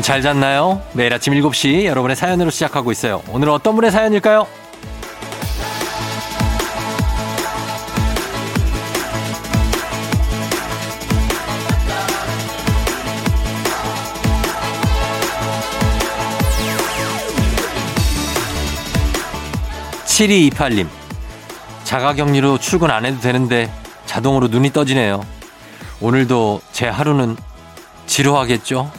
[0.00, 0.80] 여러분 잘 잤나요?
[0.94, 3.22] 매일 아침 7시 여러분의 사연으로 시작하고 있어요.
[3.28, 4.46] 오늘 어떤 분의 사연일까요?
[20.06, 20.88] 7228님.
[21.84, 23.70] 자가격리로 출근 안 해도 되는데
[24.06, 25.26] 자동으로 눈이 떠지네요.
[26.00, 27.36] 오늘도 제 하루는
[28.06, 28.90] 지루하겠죠?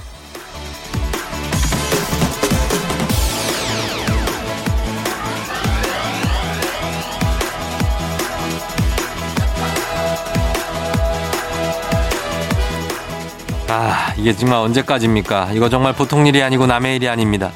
[13.74, 15.52] 아, 이게 정말 언제까지입니까?
[15.54, 17.52] 이거 정말 보통 일이 아니고 남의 일이 아닙니다.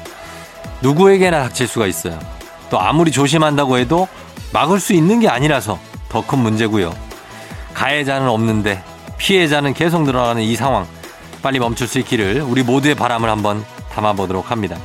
[0.80, 2.18] 누구에게나 닥칠 수가 있어요.
[2.70, 4.08] 또 아무리 조심한다고 해도
[4.54, 5.78] 막을 수 있는 게 아니라서
[6.08, 6.94] 더 큰 문제고요.
[7.74, 8.82] 가해자는 없는데
[9.18, 10.86] 피해자는 계속 늘어나는 이 상황
[11.42, 14.78] 빨리 멈출 수 있기를 우리 모두의 바람을 한번 담아보도록 합니다.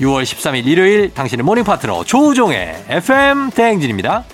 [0.00, 4.24] 6월 13일 일요일 당신의 모닝 파트너 조우종의 FM 대행진입니다.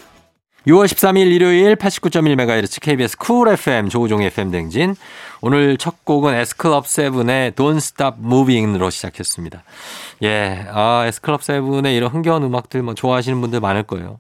[0.67, 4.97] 6월 13일 일요일 89.1MHz KBS 쿨 FM 조우종의 FM 대행진
[5.41, 9.63] 오늘 첫 곡은 S클럽 세븐의 Don't Stop Moving으로 시작했습니다.
[10.25, 14.19] 예, 아, S클럽 세븐의 이런 흥겨운 음악들 뭐 좋아하시는 분들 많을 거예요.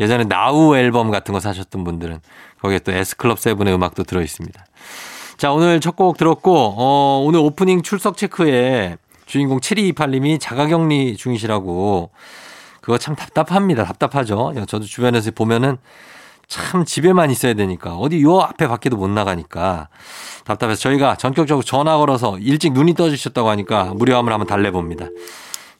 [0.00, 2.20] 예전에 나우 앨범 같은 거 사셨던 분들은
[2.62, 4.64] 거기에 또 S클럽 세븐의 음악도 들어 있습니다.
[5.36, 12.10] 자, 오늘 첫 곡 들었고, 어, 오늘 오프닝 출석 체크에 주인공 7228님이 자가격리 중이시라고
[12.84, 13.82] 그거 참 답답합니다.
[13.84, 14.52] 답답하죠.
[14.66, 15.78] 저도 주변에서 보면은
[16.46, 19.88] 참 집에만 있어야 되니까 어디 요 앞에 밖에도 못 나가니까
[20.44, 25.06] 답답해서 저희가 전격적으로 전화 걸어서 일찍 눈이 떠주셨다고 하니까 무료함을 한번 달래봅니다.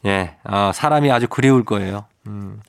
[0.07, 2.07] 예, 어, 사람이 아주 그리울 거예요.
[2.27, 2.63] 음,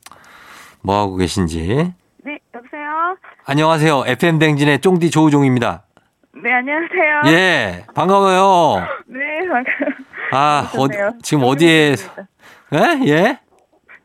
[0.81, 1.93] 뭐 하고 계신지.
[2.25, 3.15] 네, 여보세요?
[3.45, 4.03] 안녕하세요.
[4.05, 5.83] FM 댕진의 쫑디 조우종입니다.
[6.43, 7.37] 네, 안녕하세요.
[7.37, 8.85] 예, 반가워요.
[9.07, 9.95] 네, 반가워요.
[10.33, 11.11] 아, 어, 좋네요.
[11.21, 11.95] 지금 어디에,
[12.73, 13.07] 예?
[13.07, 13.44] 예?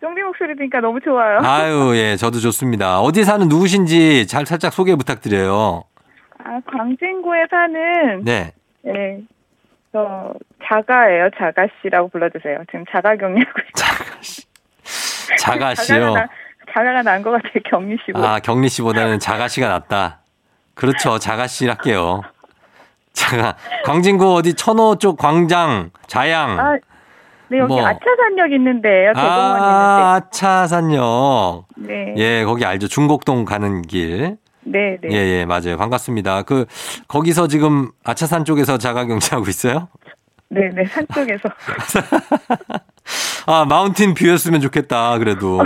[0.00, 1.38] 쫑디 목소리 들으니까 너무 좋아요.
[1.43, 3.00] 아유, 예, 저도 좋습니다.
[3.00, 5.84] 어디 사는 누구신지 잘 살짝 소개 부탁드려요.
[6.43, 8.53] 아, 광진구에 사는, 네.
[8.83, 9.21] 네,
[9.93, 10.33] 저,
[10.66, 11.28] 자가예요.
[11.39, 12.59] 자가 씨라고 불러 주세요.
[12.71, 15.37] 지금 자가 격리하고 있어요.
[15.39, 16.15] 자가 씨요.
[16.72, 17.62] 자가가 난것 같아요.
[17.71, 18.25] 격리씨고.
[18.25, 20.21] 아, 격리 씨보다는 자가 씨가 낫다.
[20.75, 21.19] 그렇죠.
[21.19, 22.22] 자가씨 할게요.
[23.12, 23.56] 자가.
[23.84, 26.59] 광진구 어디 천호 쪽 광장, 자양.
[26.59, 26.78] 아,
[27.50, 27.84] 네, 여기 뭐.
[27.84, 29.12] 아차산역 있는데요.
[29.12, 31.65] 대공원 아, 아차산역.
[31.78, 32.15] 있는데.
[32.15, 32.15] 네.
[32.16, 32.87] 예, 거기 알죠.
[32.87, 34.37] 중곡동 가는 길.
[34.62, 35.09] 네, 네.
[35.11, 35.77] 예, 예, 맞아요.
[35.77, 36.43] 반갑습니다.
[36.43, 36.66] 그,
[37.09, 39.89] 거기서 지금 아차산 쪽에서 자가격리하고 있어요?
[40.49, 40.84] 네, 네.
[40.84, 41.49] 산 쪽에서.
[43.47, 45.60] 아, 마운틴 뷰였으면 좋겠다, 그래도.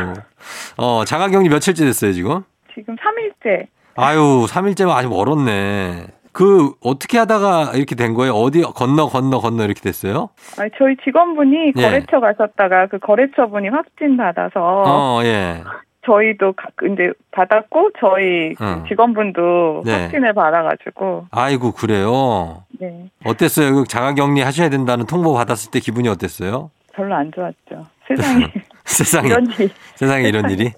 [0.79, 2.43] 어, 자가 격리 며칠째 됐어요, 지금?
[2.73, 3.67] 지금 3일째.
[3.97, 6.07] 아유, 3일째면 아직 멀었네.
[6.35, 8.33] 그, 어떻게 하다가 이렇게 된 거예요?
[8.35, 10.31] 어디 건너, 건너, 건너 이렇게 됐어요?
[10.59, 11.81] 아, 저희 직원분이 예.
[11.83, 14.51] 거래처 가셨다가 그 거래처분이 확진 받아서
[14.85, 15.63] 어, 예.
[16.05, 18.85] 저희도 가- 이제 받았고 저희 그 어.
[18.89, 20.03] 직원분도 네.
[20.03, 22.65] 확진을 받아가지고 아이고, 그래요?
[22.81, 23.73] 네 어땠어요?
[23.75, 26.71] 그 자가격리 하셔야 된다는 통보 받았을 때 기분이 어땠어요?
[26.93, 27.87] 별로 안 좋았죠.
[28.09, 28.53] 세상에
[28.85, 29.71] 세상에, 이런 일.
[29.95, 30.73] 세상에 이런 일이?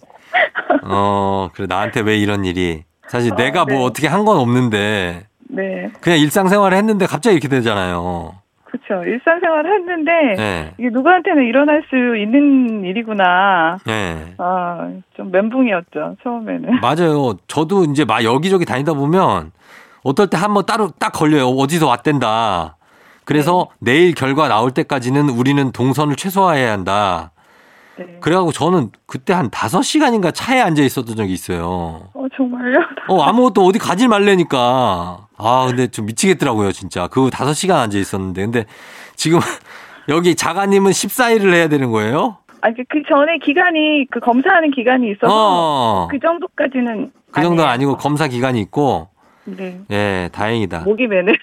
[0.85, 2.85] 어, 그래, 나한테 왜 이런 일이?
[3.09, 3.85] 사실 어, 내가 뭐 네.
[3.85, 8.35] 어떻게 한 건 없는데, 네, 그냥 일상생활을 했는데 갑자기 이렇게 되잖아요.
[8.65, 9.09] 그렇죠.
[9.09, 13.79] 일상생활을 했는데 예, 이게 누구한테는 일어날 수 있는 일이구나.
[13.89, 14.35] 예.
[14.39, 16.81] 아, 좀 멘붕이었죠 처음에는.
[16.83, 17.37] 맞아요.
[17.47, 19.53] 저도 이제 막 여기저기 다니다 보면
[20.03, 21.49] 어떨 때 한번 따로 딱 걸려요.
[21.49, 22.77] 어디서 왔댄다.
[23.25, 27.33] 그래서 내일 결과 나올 때까지는 우리는 동선을 최소화해야 한다.
[27.99, 28.19] 네.
[28.21, 32.09] 그래갖고 저는 그때 한 5시간인가 차에 앉아 있었던 적이 있어요.
[32.13, 32.79] 어 정말요?
[33.09, 35.27] 어, 아무것도 어디 가질 말래니까.
[35.39, 37.09] 아, 근데 좀 미치겠더라고요, 진짜.
[37.09, 38.43] 그 5시간 앉아 있었는데.
[38.43, 38.65] 근데
[39.15, 39.39] 지금
[40.09, 42.39] 여기 자가님은 14일을 해야 되는 거예요?
[42.61, 46.09] 아, 그, 그 전에 기간이 그 검사하는 기간이 있어서 어.
[46.11, 47.73] 그 정도까지는 그 정도는 아니에요.
[47.73, 49.09] 아니고 검사 기간이 있고.
[49.45, 49.81] 네.
[49.93, 50.81] 예, 다행이다.
[50.81, 51.37] 목이 매네요.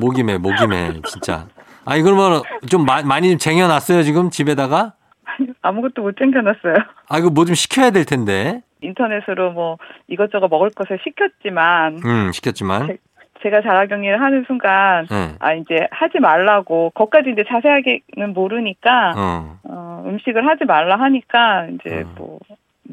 [0.00, 1.46] 목이 매, 목이 매, 진짜.
[1.86, 4.92] 아니, 그러면 좀 마- 많이 좀 쟁여놨어요, 지금 집에다가?
[5.62, 6.74] 아무것도 못 챙겨놨어요.
[7.08, 8.62] 아, 이거 뭐 좀 시켜야 될 텐데.
[8.82, 9.78] 인터넷으로 뭐
[10.08, 12.86] 이것저것 먹을 것을 시켰지만 음, 시켰지만.
[12.88, 12.98] 제-
[13.42, 15.34] 제가 자가격리를 하는 순간 예.
[15.40, 19.58] 아 이제 하지 말라고 거기까지 이제 자세하게는 모르니까 어.
[19.62, 22.14] 어, 음식을 하지 말라 하니까 이제 어.
[22.16, 22.38] 뭐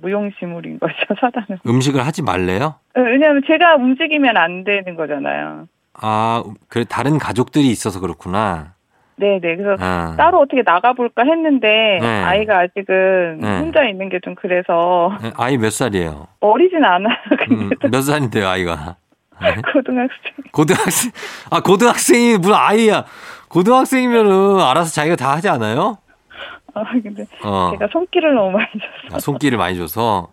[0.02, 1.60] 무용지물인 거죠 사단은.
[1.66, 2.76] 음식을 하지 말래요?
[2.96, 5.68] 왜냐하면 제가 움직이면 안 되는 거잖아요.
[5.94, 8.74] 아, 그래, 다른 가족들이 있어서 그렇구나.
[9.16, 10.16] 네 네 그래서 아.
[10.18, 12.24] 따로 어떻게 나가볼까 했는데 네.
[12.24, 13.60] 아이가 아직은 네.
[13.60, 16.28] 혼자 있는 게 좀 그래서 예, 아이 몇 살이에요?
[16.40, 17.16] 어리진 않아요.
[17.52, 18.96] 음, 몇 살인데요, 아이가?
[19.42, 19.56] 네?
[19.74, 20.18] 고등학생.
[20.52, 21.12] 고등학생,
[21.52, 23.04] 아, 고등학생이 무슨 아이야.
[23.50, 25.98] 고등학생이면은 알아서 자기가 다 하지 않아요?
[26.74, 27.72] 아, 근데 어.
[27.74, 29.16] 제가 손길을 너무 많이 줬어요.
[29.16, 30.30] 아, 손길을 많이 줘서.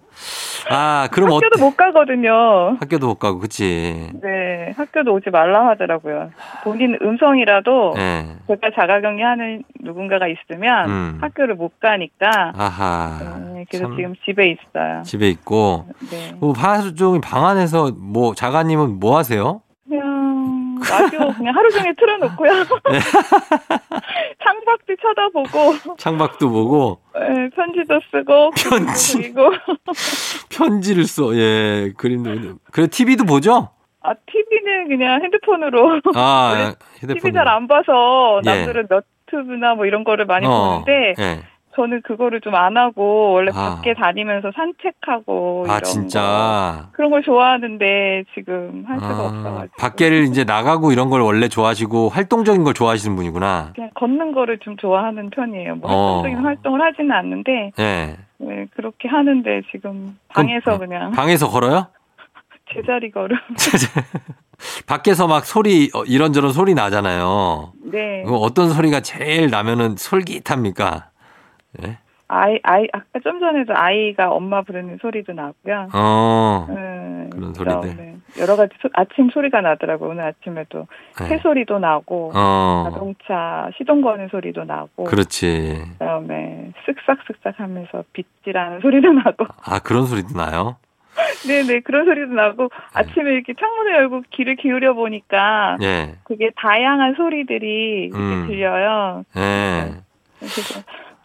[0.71, 1.63] 아, 그럼 학교도 어때?
[1.63, 2.77] 못 가거든요.
[2.81, 4.09] 학교도 못 가고, 그치.
[4.23, 6.31] 네, 학교도 오지 말라 하더라고요.
[6.65, 8.27] 본인 음성이라도 예.
[8.47, 11.19] 제가 자가격리 하는 누군가가 있으면 음.
[11.21, 13.39] 학교를 못 가니까 아하.
[13.55, 15.03] 네, 그래서 참 지금 집에 있어요.
[15.03, 15.87] 집에 있고.
[16.11, 16.33] 네.
[16.39, 19.63] 뭐, 하루 종일 방 안에서 뭐, 자가님은 뭐 하세요?
[20.89, 22.53] 라디오 그냥 하루 종일 틀어놓고요.
[22.53, 22.99] 네.
[24.43, 29.19] 창밖도 쳐다보고 창밖도 보고, 네, 편지도 쓰고 편지.
[29.19, 29.51] 그리고
[30.51, 31.35] 편지를 써.
[31.37, 32.59] 예, 그림도.
[32.73, 33.71] 그래, TV도 보죠?
[34.03, 37.33] 아 TV는 그냥 핸드폰으로 아, TV 휴대폰.
[37.35, 38.51] 잘안 봐서 예.
[38.51, 41.43] 남들은 너튜브나 뭐 이런 거를 많이 어, 보는데 예.
[41.81, 43.77] 저는 그거를 좀 안 하고 원래 아.
[43.77, 46.89] 밖에 다니면서 산책하고 아, 이런 거 진짜.
[46.93, 52.11] 그런 걸 좋아하는데 지금 할 수가 아, 없어가지고 밖에를 이제 나가고 이런 걸 원래 좋아하시고
[52.11, 53.73] 활동적인 걸 좋아하시는 분이구나.
[53.75, 55.77] 그냥 걷는 거를 좀 좋아하는 편이에요.
[55.77, 56.13] 뭐 어.
[56.17, 58.17] 활동적인 활동을 하지는 않는데 예.
[58.39, 61.87] 네, 그렇게 하는데 지금 방에서 그냥 방에서 걸어요?
[62.75, 63.37] 제자리 걸음.
[64.87, 67.73] 밖에서 막 소리 어, 이런저런 소리 나잖아요.
[67.91, 68.25] 네.
[68.29, 71.10] 어떤 소리가 제일 나면은 솔깃합니까?
[71.85, 71.99] 예?
[72.33, 75.89] 아이 아이 아까 좀 전에도 아이가 엄마 부르는 소리도 나고요.
[75.93, 76.67] 어.
[76.71, 78.11] 음, 그런 소리들.
[78.39, 80.11] 여러 가지 소- 아침 소리가 나더라고요.
[80.11, 80.87] 오늘 아침에도
[81.23, 81.25] 예.
[81.25, 82.89] 새 소리도 나고 어.
[82.93, 85.83] 자동차 시동 거는 소리도 나고 그렇지.
[85.99, 90.77] 그다음에 쓱싹쓱싹 하면서 빗질하는 소리도 나고 아, 그런 소리도 나요?
[91.49, 96.15] 네네 그런 소리도 나고 아침에 이렇게 창문을 열고 귀를 기울여 보니까 예.
[96.23, 98.47] 그게 다양한 소리들이 음.
[98.47, 99.25] 들려요.
[99.37, 99.95] 예.
[100.39, 100.81] 그래서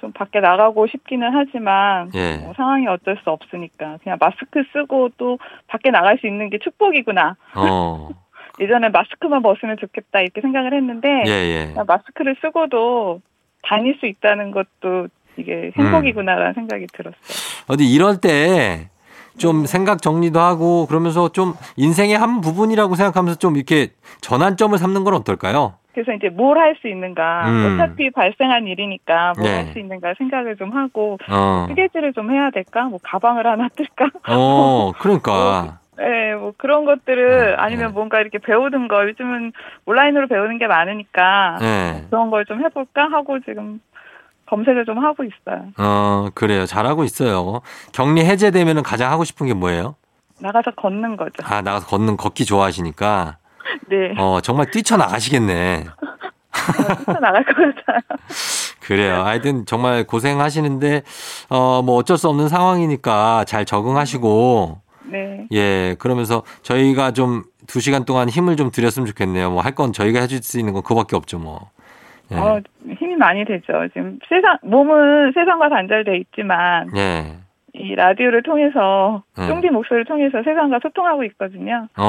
[0.06, 2.38] 좀 밖에 나가고 싶기는 하지만 예.
[2.38, 7.36] 뭐 상황이 어쩔 수 없으니까 그냥 마스크 쓰고 또 밖에 나갈 수 있는 게 축복이구나.
[7.56, 8.10] 어.
[8.62, 11.74] 예전에 마스크만 벗으면 좋겠다 이렇게 생각을 했는데 예, 예.
[11.86, 13.22] 마스크를 쓰고도
[13.64, 15.08] 다닐 수 있다는 것도
[15.38, 17.66] 이게 행복이구나라는 생각이 들었어요.
[17.68, 18.90] 어디 이럴 때
[19.38, 23.90] 좀 생각 정리도 하고 그러면서 좀 인생의 한 부분이라고 생각하면서 좀 이렇게
[24.22, 25.74] 전환점을 삼는 건 어떨까요?
[25.96, 27.80] 그래서 이제 뭘 할 수 있는가 음.
[27.80, 29.56] 어차피 발생한 일이니까 뭘 네.
[29.64, 31.66] 할수 있는가 생각을 좀 하고 어.
[31.70, 32.84] 휴게질을 좀 해야 될까?
[32.84, 34.10] 뭐 가방을 하나 뜰까?
[34.28, 35.80] 어, 그러니까.
[35.98, 37.94] 네, 뭐 그런 것들을 네, 아니면 네.
[37.94, 39.54] 뭔가 이렇게 배우는 거 요즘은
[39.86, 42.04] 온라인으로 배우는 게 많으니까 예.
[42.10, 43.80] 그런 걸 좀 해볼까 하고 지금
[44.48, 45.68] 검색을 좀 하고 있어요.
[45.80, 46.66] 어, 그래요.
[46.66, 47.62] 잘하고 있어요.
[47.94, 49.96] 격리 해제되면 가장 하고 싶은 게 뭐예요?
[50.42, 51.32] 나가서 걷는 거죠.
[51.46, 53.38] 아, 나가서 걷는, 걷기 좋아하시니까.
[53.90, 55.86] 네, 어, 정말 뛰쳐나가시겠네.
[56.98, 58.00] 진짜 나갈 것 같아요.
[58.82, 59.24] 그래요.
[59.24, 61.02] 하여튼 정말 고생하시는데,
[61.50, 64.80] 어, 뭐 어쩔 수 없는 상황이니까 잘 적응하시고,
[65.12, 69.50] 네, 예, 그러면서 저희가 좀 두 시간 동안 힘을 좀 드렸으면 좋겠네요.
[69.50, 71.72] 뭐 할 건 저희가 해줄 수 있는 건 그밖에 없죠, 뭐.
[72.32, 72.36] 예.
[72.36, 72.62] 어,
[73.00, 73.88] 힘이 많이 되죠.
[73.94, 77.38] 지금 세상 몸은 세상과 단절돼 있지만 예.
[77.78, 79.48] 이 라디오를 통해서 네.
[79.48, 81.88] 쫑디 목소리를 통해서 세상과 소통하고 있거든요.
[81.98, 82.04] 어,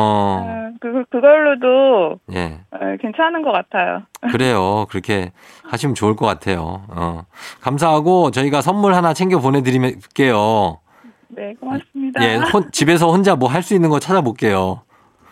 [0.46, 2.60] 어, 그 그걸로도 예.
[2.70, 4.02] 어, 괜찮은 것 같아요.
[4.30, 4.86] 그래요.
[4.88, 5.32] 그렇게
[5.64, 6.82] 하시면 좋을 것 같아요.
[6.88, 7.22] 어.
[7.62, 10.78] 감사하고 저희가 선물 하나 챙겨 보내드릴게요.
[11.28, 12.22] 네, 고맙습니다.
[12.24, 14.82] 예, 혼- 집에서 혼자 뭐 할 수 있는 거 찾아볼게요.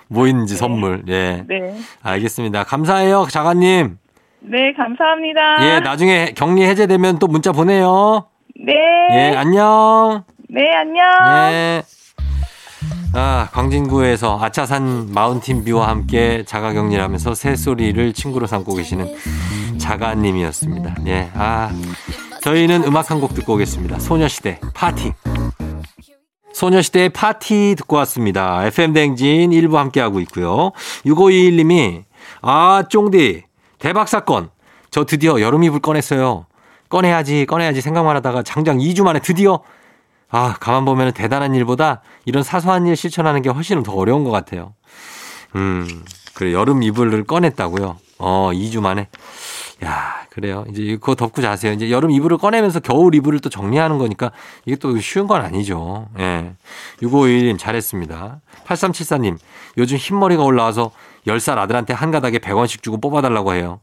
[0.09, 1.03] 뭐 있는지 선물.
[1.09, 1.45] 예.
[1.47, 2.65] 네, 알겠습니다.
[2.65, 3.99] 감사해요, 자가님.
[4.41, 5.65] 네, 감사합니다.
[5.77, 8.27] 예, 나중에 격리 해제되면 또 문자 보내요.
[8.67, 8.75] 네,
[9.13, 10.25] 예, 안녕.
[10.49, 11.05] 네, 안녕.
[11.53, 11.83] 예.
[13.15, 19.15] 아, 광진구에서 아차산 마운틴뷰와 함께 자가 격리를 하면서 새소리를 친구로 삼고 계시는
[19.79, 20.97] 자가님이었습니다.
[21.07, 21.71] 예, 아.
[22.43, 23.99] 저희는 음악 한 곡 듣고 오겠습니다.
[24.01, 25.13] 소녀시대 파티.
[26.53, 28.65] 소녀시대의 파티 듣고 왔습니다.
[28.67, 30.73] FM대행진 1부 함께하고 있고요.
[31.07, 32.05] 6521님이,
[32.43, 33.45] 아, 쫑디,
[33.79, 34.51] 대박 사건.
[34.91, 36.47] 저 드디어 여름 이불 꺼냈어요.
[36.89, 39.61] 꺼내야지, 꺼내야지 생각만 하다가 장장 2주 만에 드디어
[40.31, 44.75] 아, 가만 보면 대단한 일보다 이런 사소한 일 실천하는 게 훨씬 더 어려운 것 같아요.
[45.55, 47.97] 음, 그래, 여름 이불을 꺼냈다고요?
[48.19, 49.09] 어, 2주 만에.
[49.85, 50.65] 야, 그래요.
[50.71, 51.73] 이제 그거 덮고 자세요.
[51.73, 54.33] 이제 여름 이불을 꺼내면서 겨울 이불을 또 정리하는 거니까
[54.65, 56.09] 이게 또 쉬운 건 아니죠.
[56.19, 56.55] 예.
[57.03, 58.41] 6521님 잘했습니다.
[58.67, 59.37] 8374님,
[59.79, 60.91] 요즘 흰머리가 올라와서
[61.27, 63.81] 10살 아들한테 한 가닥에 100원씩 주고 뽑아달라고 해요.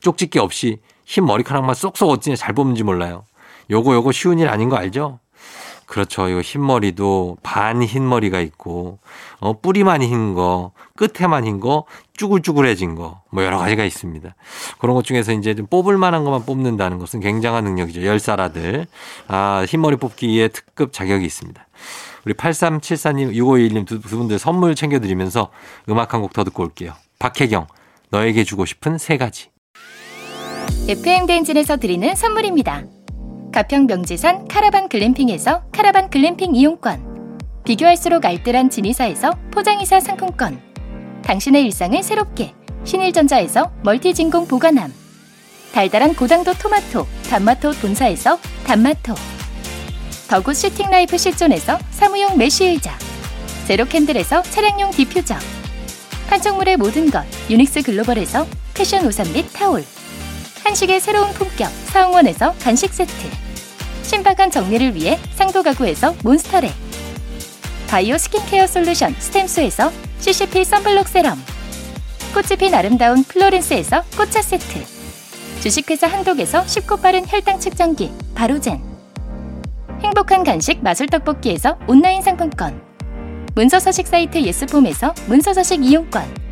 [0.00, 0.80] 쪽집게 없이
[1.12, 3.24] 흰 머리카락만 쏙쏙 어찌나 잘 뽑는지 몰라요.
[3.70, 5.18] 요거 요거 쉬운 일 아닌 거 알죠?
[5.84, 6.26] 그렇죠.
[6.26, 8.98] 이거 흰머리도 반 흰머리가 있고,
[9.38, 11.84] 어, 뿌리만 흰 거, 끝에만 흰 거,
[12.16, 14.34] 쭈글쭈글해진 거, 뭐 여러 가지가 있습니다.
[14.78, 18.06] 그런 것 중에서 이제 좀 뽑을 만한 것만 뽑는다는 것은 굉장한 능력이죠.
[18.06, 18.86] 열살 아들.
[19.28, 21.66] 아, 흰머리 뽑기에 특급 자격이 있습니다.
[22.24, 25.50] 우리 8374님, 6521님 두, 두 분들 선물 챙겨드리면서
[25.90, 26.94] 음악 한 곡 더 듣고 올게요.
[27.18, 27.66] 박혜경,
[28.08, 29.51] 너에게 주고 싶은 세 가지.
[30.88, 32.84] FM 대행진에서 드리는 선물입니다.
[33.52, 37.38] 가평 명지산 카라반 글램핑에서 카라반 글램핑 이용권.
[37.64, 40.60] 비교할수록 알뜰한 진이사에서 포장이사 상품권.
[41.22, 44.92] 당신의 일상을 새롭게 신일전자에서 멀티진공 보관함.
[45.72, 49.14] 달달한 고당도 토마토 단마토 본사에서 단마토.
[50.28, 52.98] 더굿 시팅라이프 시존에서 사무용 메쉬 의자.
[53.68, 55.36] 제로캔들에서 차량용 디퓨저.
[56.28, 59.84] 판촉물의 모든 것 유닉스 글로벌에서 패션 우산 및 타올.
[60.64, 63.12] 한식의 새로운 품격 사홍원에서 간식 세트.
[64.02, 66.72] 신박한 정리를 위해 상도 가구에서 몬스터렉
[67.88, 71.42] 바이오 스킨케어 솔루션 스템수에서 CCP 썬블록 세럼.
[72.32, 74.84] 꽃이 핀 아름다운 플로렌스에서 꽃차 세트.
[75.60, 78.80] 주식회사 한독에서 쉽고 빠른 혈당 측정기 바로젠.
[80.02, 82.80] 행복한 간식 마술 떡볶이에서 온라인 상품권.
[83.54, 86.51] 문서서식 사이트 예스폼에서 문서서식 이용권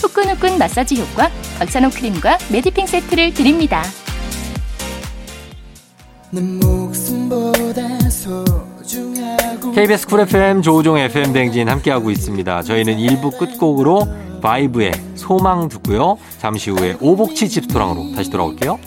[0.00, 3.82] 후끈후끈 마사지 효과 박찬호 크림과 메디핑 세트를 드립니다.
[9.74, 12.62] KBS 쿨 FM 조우종 FM 대행진 함께하고 있습니다.
[12.62, 14.06] 저희는 1부 끝곡으로
[14.42, 16.18] 바이브의 소망 듣고요.
[16.38, 18.78] 잠시 후에 오복치 집스토랑으로 다시 돌아올게요.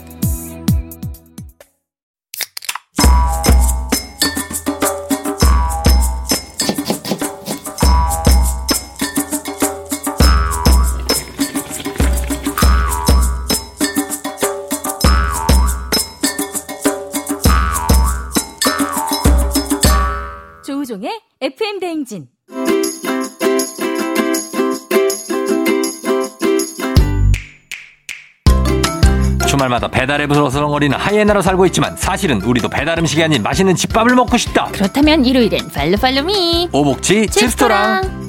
[29.62, 34.68] 주말마다 배달앱을 어슬렁거리는 하이에나로 살고 있지만 사실은 우리도 배달 음식이 아닌 맛있는 집밥을 먹고 싶다.
[34.72, 36.68] 그렇다면 일요일엔 팔로 팔로미.
[36.72, 38.21] 오복치 집스토랑.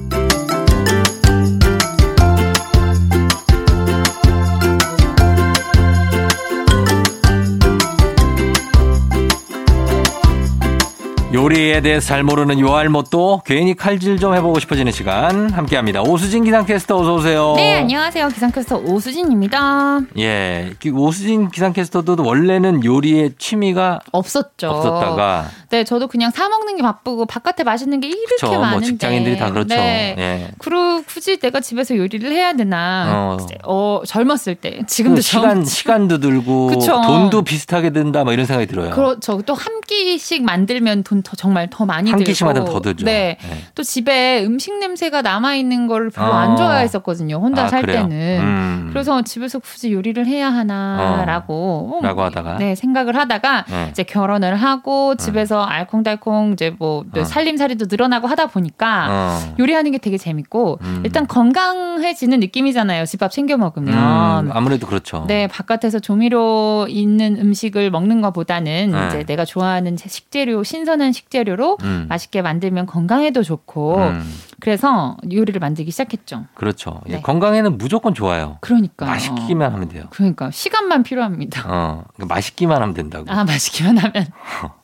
[11.33, 16.03] 요리에 대해서 잘 모르는 요알못도 괜히 칼질 좀 해보고 싶어지는 시간 함께합니다.
[16.03, 17.53] 오수진 기상캐스터 어서 오세요.
[17.55, 18.27] 네, 안녕하세요.
[18.27, 20.01] 기상캐스터 오수진입니다.
[20.19, 24.67] 예, 그 오수진 기상캐스터도 원래는 요리에 취미가 없었죠.
[24.69, 28.69] 없었다가 네, 저도 그냥 사 먹는 게 바쁘고 바깥에 맛있는 게 이렇게 그쵸, 많은데.
[28.69, 29.73] 뭐 직장인들이 다 그렇죠.
[29.73, 30.15] 네.
[30.19, 30.51] 예.
[30.59, 33.37] 그리고 굳이 내가 집에서 요리를 해야 되나?
[33.37, 33.37] 어.
[33.65, 34.81] 어, 젊었을 때.
[34.85, 37.01] 지금도 그 시간 젊- 시간도 들고 그쵸.
[37.01, 38.91] 돈도 비슷하게 든다 뭐 이런 생각이 들어요.
[38.91, 39.41] 그렇죠.
[39.41, 42.29] 또 한 끼씩 만들면 돈 더, 정말 더 많이 한 들고.
[42.29, 43.05] 끼씩 만들면 더 들죠.
[43.05, 43.37] 네.
[43.41, 43.57] 네.
[43.75, 46.35] 또 집에 음식 냄새가 남아 있는 걸 별로 어.
[46.35, 47.37] 안 좋아했었거든요.
[47.37, 48.01] 혼자 아, 살 그래요?
[48.01, 48.39] 때는.
[48.41, 48.89] 음.
[48.91, 53.87] 그래서 집에서 굳이 요리를 해야 하나라고 라고 하다가 네 생각을 하다가 네.
[53.91, 57.23] 이제 결혼을 하고 집에서 알콩달콩 이제 뭐 어.
[57.23, 59.55] 살림살이도 늘어나고 하다 보니까 어.
[59.59, 61.01] 요리하는 게 되게 재밌고 음.
[61.05, 63.05] 일단 건강해지는 느낌이잖아요.
[63.05, 64.47] 집밥 챙겨 먹으면.
[64.47, 65.23] 음, 아무래도 그렇죠.
[65.27, 69.07] 네, 바깥에서 조미료 있는 음식을 먹는 것보다는 네.
[69.07, 72.05] 이제 내가 좋아하는 식재료, 신선한 식재료로 음.
[72.09, 76.45] 맛있게 만들면 건강에도 좋고 음, 그래서 요리를 만들기 시작했죠.
[76.55, 77.01] 그렇죠.
[77.07, 77.21] 예, 네.
[77.21, 78.57] 건강에는 무조건 좋아요.
[78.61, 80.05] 그러니까 맛있기만 하면 돼요.
[80.09, 81.61] 그러니까 시간만 필요합니다.
[81.65, 83.25] 어, 그러니까 맛있기만 하면 된다고.
[83.31, 84.27] 아 맛있기만 하면.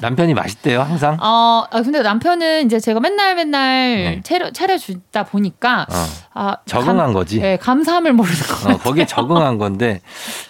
[0.00, 1.18] 남편이 맛있대요, 항상.
[1.20, 4.20] 어, 아, 근데 남편은 이제 제가 맨날 맨날 네.
[4.22, 7.40] 차려 차려주다 보니까 어, 아 적응한 감, 거지.
[7.40, 8.76] 네, 감사함을 모르는 거 어.
[8.78, 10.00] 거기에 적응한 건데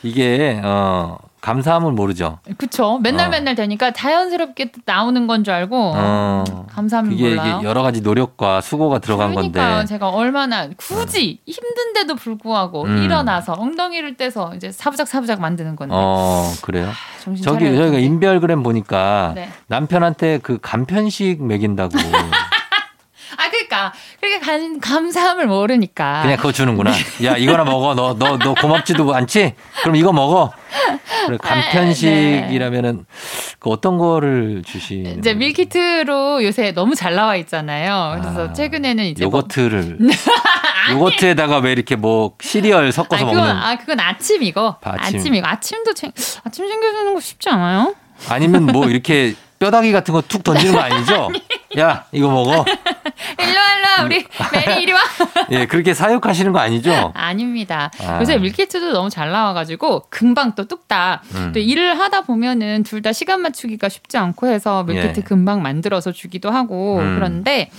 [0.03, 2.41] 이게 어, 감사함을 모르죠.
[2.59, 2.99] 그쵸.
[3.03, 3.31] 맨날 어.
[3.31, 7.57] 맨날 되니까 자연스럽게 나오는 건 줄 알고 어, 감사함을 그게 몰라요.
[7.59, 9.77] 이게 여러 가지 노력과 수고가 들어간 그러니까요.
[9.77, 9.87] 건데.
[9.87, 12.99] 제가 얼마나 굳이 힘든데도 불구하고 음.
[13.03, 16.91] 일어나서 엉덩이를 떼서 이제 사부작 사부작 만드는 건데 어, 그래요?
[17.23, 17.99] 정신 저기 저희가.
[17.99, 19.49] 인별그램 보니까 네.
[19.69, 21.93] 남편한테 그 간편식 먹인다고
[23.39, 26.91] 아 그 러니까 그렇게 간, 감사함을 모르니까 그냥 그거 주는구나.
[27.25, 27.95] 야 이거나 먹어.
[27.95, 29.55] 너 너 너 고맙지도 않지?
[29.83, 30.53] 그럼 이거 먹어.
[31.27, 33.07] 그래 네, 간편식이라면은
[33.59, 38.19] 그 어떤 거를 주시는 이제 밀키트로 요새 너무 잘 나와 있잖아요.
[38.21, 39.99] 그래서 아, 최근에는 이제 뭐- 요거트를
[40.93, 44.77] 요거트에다가 왜 이렇게 뭐 시리얼 섞어서 아, 그건, 먹는 아, 그건 아침이고.
[44.83, 45.19] 아침.
[45.21, 45.35] 아침.
[45.35, 46.13] 이고 아침도 챙,
[46.45, 47.95] 아침 챙겨주는 거 쉽지 않아요?
[48.29, 51.29] 아니면 뭐 이렇게 뼈다귀 같은 거 툭 던지는 거 아니죠?
[51.79, 52.65] 야 이거 먹어.
[53.39, 55.01] 일로 와, 일로 와, 우리 메리 이리 와.
[55.51, 57.13] 예 그렇게 사육하시는 거 아니죠?
[57.15, 57.91] 아닙니다.
[58.05, 58.21] 아.
[58.21, 61.23] 요새 밀키트도 너무 잘 나와가지고 금방 또 뚝딱.
[61.35, 61.53] 음.
[61.53, 65.23] 또 일을 하다 보면은 둘 다 시간 맞추기가 쉽지 않고 해서 밀키트 예.
[65.23, 67.15] 금방 만들어서 주기도 하고 음.
[67.17, 67.71] 그런데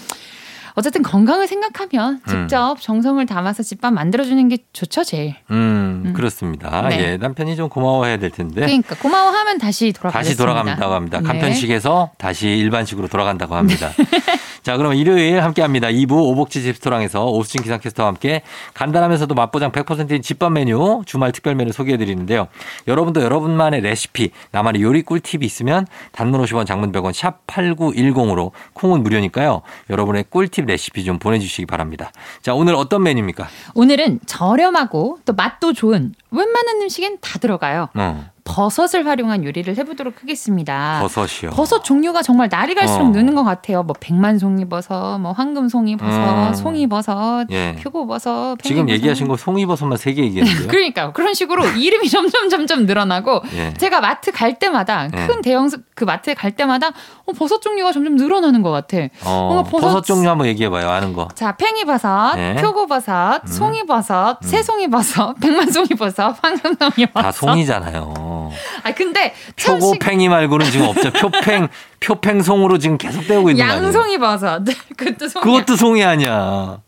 [0.75, 2.29] 어쨌든 건강을 생각하면 음.
[2.29, 5.35] 직접 정성을 담아서 집밥 만들어주는 게 좋죠, 제일.
[5.51, 6.13] 음, 음.
[6.13, 6.87] 그렇습니다.
[6.87, 6.99] 네.
[7.01, 8.61] 예 남편이 좀 고마워해야 될 텐데.
[8.61, 10.19] 그러니까 고마워하면 다시 돌아가겠습니다.
[10.23, 11.19] 다시 돌아간다고 합니다.
[11.19, 11.27] 네.
[11.27, 13.91] 간편식에서 다시 일반식으로 돌아간다고 합니다.
[14.61, 15.87] 자, 그럼 일요일 함께 합니다.
[15.87, 18.41] 2부 오복지 집스토랑에서 오수진 기상캐스터와 함께
[18.73, 22.47] 간단하면서도 맛보장 100%인 집밥 메뉴, 주말 특별 메뉴 소개해 드리는데요.
[22.87, 29.61] 여러분도 여러분만의 레시피, 나만의 요리 꿀팁이 있으면 단문 50원, 장문 100원, 샵 8910으로 콩은 무료니까요.
[29.89, 32.11] 여러분의 꿀팁 레시피 좀 보내주시기 바랍니다.
[32.41, 33.47] 자, 오늘 어떤 메뉴입니까?
[33.75, 37.89] 오늘은 저렴하고 또 맛도 좋은 웬만한 음식엔 다 들어가요.
[37.95, 40.99] 어, 버섯을 활용한 요리를 해보도록 하겠습니다.
[41.01, 41.51] 버섯이요.
[41.51, 43.09] 버섯 종류가 정말 날이 갈수록 어.
[43.09, 43.83] 느는 것 같아요.
[43.83, 46.53] 뭐 백만송이버섯, 뭐 황금송이버섯, 음.
[46.55, 47.75] 송이버섯, 예.
[47.81, 48.59] 표고버섯.
[48.63, 48.89] 지금.
[48.89, 50.67] 얘기하신 거 송이버섯만 세 개 얘기했는데요.
[50.69, 53.73] 그러니까 그런 식으로 이름이 점점 점점 늘어나고 예.
[53.75, 55.27] 제가 마트 갈 때마다 예.
[55.27, 56.87] 큰 대형 그 마트에 갈 때마다
[57.25, 58.97] 어, 버섯 종류가 점점 늘어나는 것 같아.
[59.25, 60.89] 어, 버섯- 버섯 종류 한번 얘기해봐요.
[60.89, 61.27] 아는 거.
[61.35, 62.55] 자, 팽이버섯, 네.
[62.55, 63.47] 표고버섯, 음.
[63.47, 67.13] 송이버섯, 새송이버섯, 백만송이버섯, 황금송이버섯.
[67.13, 68.38] 다 송이잖아요.
[68.83, 71.11] 아 근데 표고 신- 팽이 말고는 지금 없죠.
[71.19, 71.67] 표팽
[71.99, 73.85] 표팽송으로 지금 계속 배우고 있는 거 아니에요?
[73.85, 74.63] 양송이 버섯.
[74.97, 75.43] 그것도 송이.
[75.43, 76.79] 그것도 송이 아니야.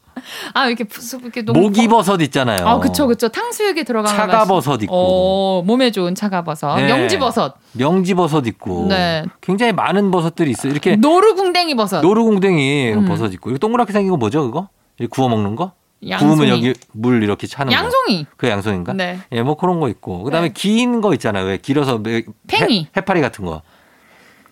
[0.54, 2.67] 아 이렇게 푸- 이렇게 너무 모기버섯 있잖아요.
[2.67, 3.30] 아, 그쵸, 그쵸.
[3.30, 4.93] 탕수육에 들어가는 차가버섯 있고.
[4.93, 6.76] 어, 몸에 좋은 차가버섯.
[6.80, 6.86] 네.
[6.88, 7.56] 명지버섯.
[7.74, 8.86] 명지버섯 있고.
[8.89, 9.24] 네.
[9.41, 10.71] 굉장히 많은 버섯들이 있어요.
[10.71, 12.02] 이렇게 노루궁뎅이 버섯.
[12.02, 13.06] 노루궁뎅이 음.
[13.06, 13.50] 버섯 있고.
[13.50, 14.67] 이거 동그랗게 생긴 거 뭐죠, 그거?
[15.10, 15.71] 구워 먹는 거?
[16.08, 16.36] 양송이.
[16.36, 17.78] 구우면 여기 물 이렇게 차는 거.
[17.78, 18.26] 양송이.
[18.38, 18.94] 그 양송인가?
[18.94, 19.20] 네.
[19.32, 20.24] 예, 뭐 그런 거 있고.
[20.24, 20.54] 그다음에 네.
[20.54, 21.46] 긴거 있잖아요.
[21.46, 22.82] 왜 길어서 왜- 팽이.
[22.82, 23.62] 해, 해파리 같은 거.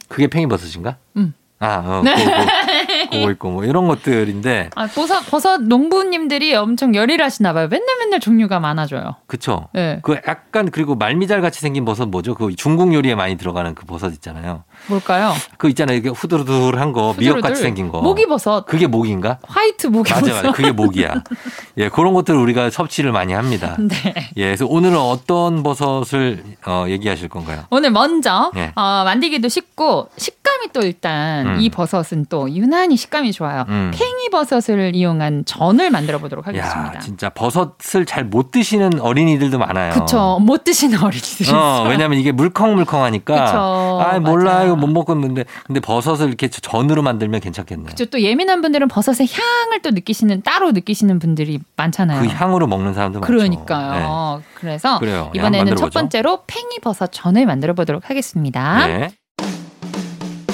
[0.08, 0.98] 그게 팽이버섯인가?
[1.18, 1.34] 음.
[1.62, 2.16] 아, 어, 네.
[2.16, 7.68] 그거, 그거, 그거 있고 뭐 이런 것들인데 아, 버섯, 버섯 농부님들이 엄청 열일하시나 봐요.
[7.70, 9.18] 맨날 맨날 종류가 많아져요.
[9.28, 9.68] 그쵸?
[9.74, 10.00] 네.
[10.02, 12.34] 그 약간 그리고 말미잘 같이 생긴 버섯 뭐죠?
[12.34, 14.64] 그 중국 요리에 많이 들어가는 그 버섯 있잖아요.
[14.88, 15.34] 뭘까요?
[15.58, 15.98] 그 있잖아요.
[15.98, 17.56] 이게 후들후들한 거 미역 같이 후들후들.
[17.62, 18.02] 생긴 거.
[18.02, 18.66] 모기버섯.
[18.66, 19.38] 그게 모기인가?
[19.48, 20.24] 화이트 모기버섯.
[20.28, 20.52] 맞아 맞아.
[20.52, 21.24] 그게 모기야.
[21.78, 23.76] 예, 그런 것들을 우리가 섭취를 많이 합니다.
[23.80, 24.14] 네.
[24.38, 27.64] 예, 그래서 오늘은 어떤 버섯을 어, 얘기하실 건가요?
[27.70, 28.72] 오늘 먼저 네.
[28.76, 31.58] 어, 만들기도 쉽고 식감이 또 일단 음.
[31.62, 33.66] 이 버섯은 또 유난히 식감이 좋아요.
[33.70, 33.92] 음.
[33.94, 36.96] 팽이버섯을 이용한 전을 만들어 보도록 하겠습니다.
[36.96, 39.92] 야, 진짜 버섯을 잘 못 드시는 어린이들도 많아요.
[39.94, 40.38] 그쵸.
[40.42, 41.86] 못 드시는 어린이들이 어.
[41.90, 43.46] 왜냐면 이게 물컹물컹하니까.
[43.46, 43.58] 그쵸.
[43.58, 44.54] 아, 몰라.
[44.56, 44.69] 맞아요.
[44.70, 45.46] 이거 못 먹겠는데.
[45.66, 47.88] 근데 버섯을 이렇게 전으로 만들면 괜찮겠네요.
[47.88, 48.06] 그쵸.
[48.06, 52.22] 또 예민한 분들은 버섯의 향을 또 느끼시는 따로 느끼시는 분들이 많잖아요.
[52.22, 53.32] 그 향으로 먹는 사람도 많죠.
[53.32, 54.42] 그러니까요.
[54.56, 55.32] 그래서 그래요.
[55.34, 55.92] 이번에는 첫.
[55.94, 58.88] 번째로 팽이버섯 전을 만들어 보도록 하겠습니다.
[58.88, 59.10] 네.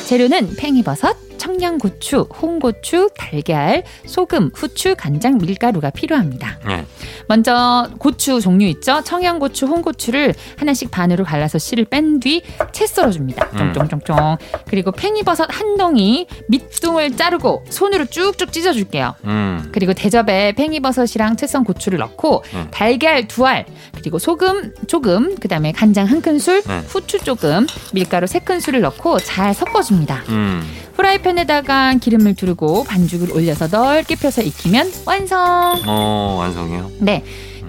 [0.06, 6.58] 재료는 팽이버섯, 청양고추, 홍고추, 달걀, 소금, 후추, 간장, 밀가루가 필요합니다.
[6.66, 6.86] 네.
[7.28, 9.02] 먼저 고추 종류 있죠?
[9.04, 13.50] 청양고추, 홍고추를 하나씩 반으로 갈라서 씨를 뺀 뒤 채 썰어줍니다.
[13.54, 13.74] 음.
[13.74, 14.38] 쫑쫑쫑쫑.
[14.68, 19.16] 그리고 팽이버섯 한 덩이 밑둥을 자르고 손으로 쭉쭉 찢어줄게요.
[19.26, 19.70] 음.
[19.72, 22.68] 그리고 대접에 팽이버섯이랑 채썬 고추를 넣고 음.
[22.72, 26.80] 달걀 두 알, 그리고 소금 조금, 그 다음에 간장 한 큰술, 네.
[26.88, 30.24] 후추 조금, 밀가루 세 큰술을 넣고 잘 섞어줍니다.
[30.96, 30.98] 음.
[30.98, 35.82] 프라이팬에다가 기름을 두르고 반죽을 올려서 넓게 펴서 익히면 완성.
[35.86, 36.92] 어, 완성이요.
[37.00, 37.24] 네.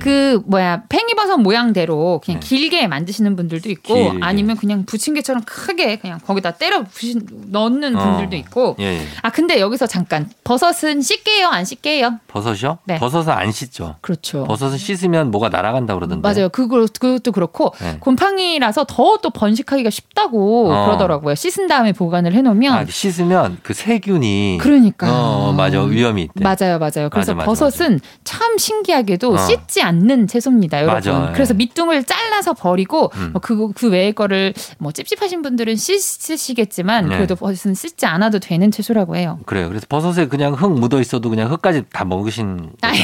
[0.07, 2.47] 그 뭐야 팽이버섯 모양대로 그냥 네.
[2.49, 4.19] 길게 만드시는 분들도 있고 길게.
[4.23, 7.99] 아니면 그냥 부침개처럼 크게 그냥 거기다 때려 부신 넣는 어.
[7.99, 9.07] 분들도 있고 예, 예.
[9.23, 12.21] 아 근데 여기서 잠깐 버섯은 씻게요 안 씻게요?
[12.29, 12.79] 버섯이요?
[12.85, 12.99] 네.
[12.99, 13.97] 버섯은 안 씻죠.
[14.01, 14.45] 그렇죠.
[14.45, 16.23] 버섯은 씻으면 뭐가 날아간다 그러던데.
[16.29, 16.49] 맞아요.
[16.49, 17.97] 그거 그것도 그렇고 네.
[18.01, 20.87] 곰팡이라서 더 또 번식하기가 쉽다고 어.
[20.87, 21.35] 그러더라고요.
[21.35, 25.83] 씻은 다음에 보관을 해놓으면 아, 씻으면 그 세균이 그러니까 어, 맞아.
[25.83, 26.43] 위험이 있대.
[26.45, 27.09] 맞아요, 맞아요.
[27.11, 29.37] 그래서 맞아, 맞아, 버섯은 참 신기하게도 어.
[29.39, 30.95] 씻지 않는 채소입니다, 여러분.
[30.95, 31.33] 맞아, 예.
[31.33, 33.31] 그래서 밑둥을 잘라서 버리고 음.
[33.33, 37.17] 뭐 그, 그 외의 거를 뭐 찝찝하신 분들은 씻으시겠지만 네.
[37.17, 39.39] 그래도 버섯은 씻지 않아도 되는 채소라고 해요.
[39.47, 39.69] 그래요.
[39.69, 42.99] 그래서 버섯에 그냥 흙 묻어 있어도 그냥 흙까지 다 먹으신 아니,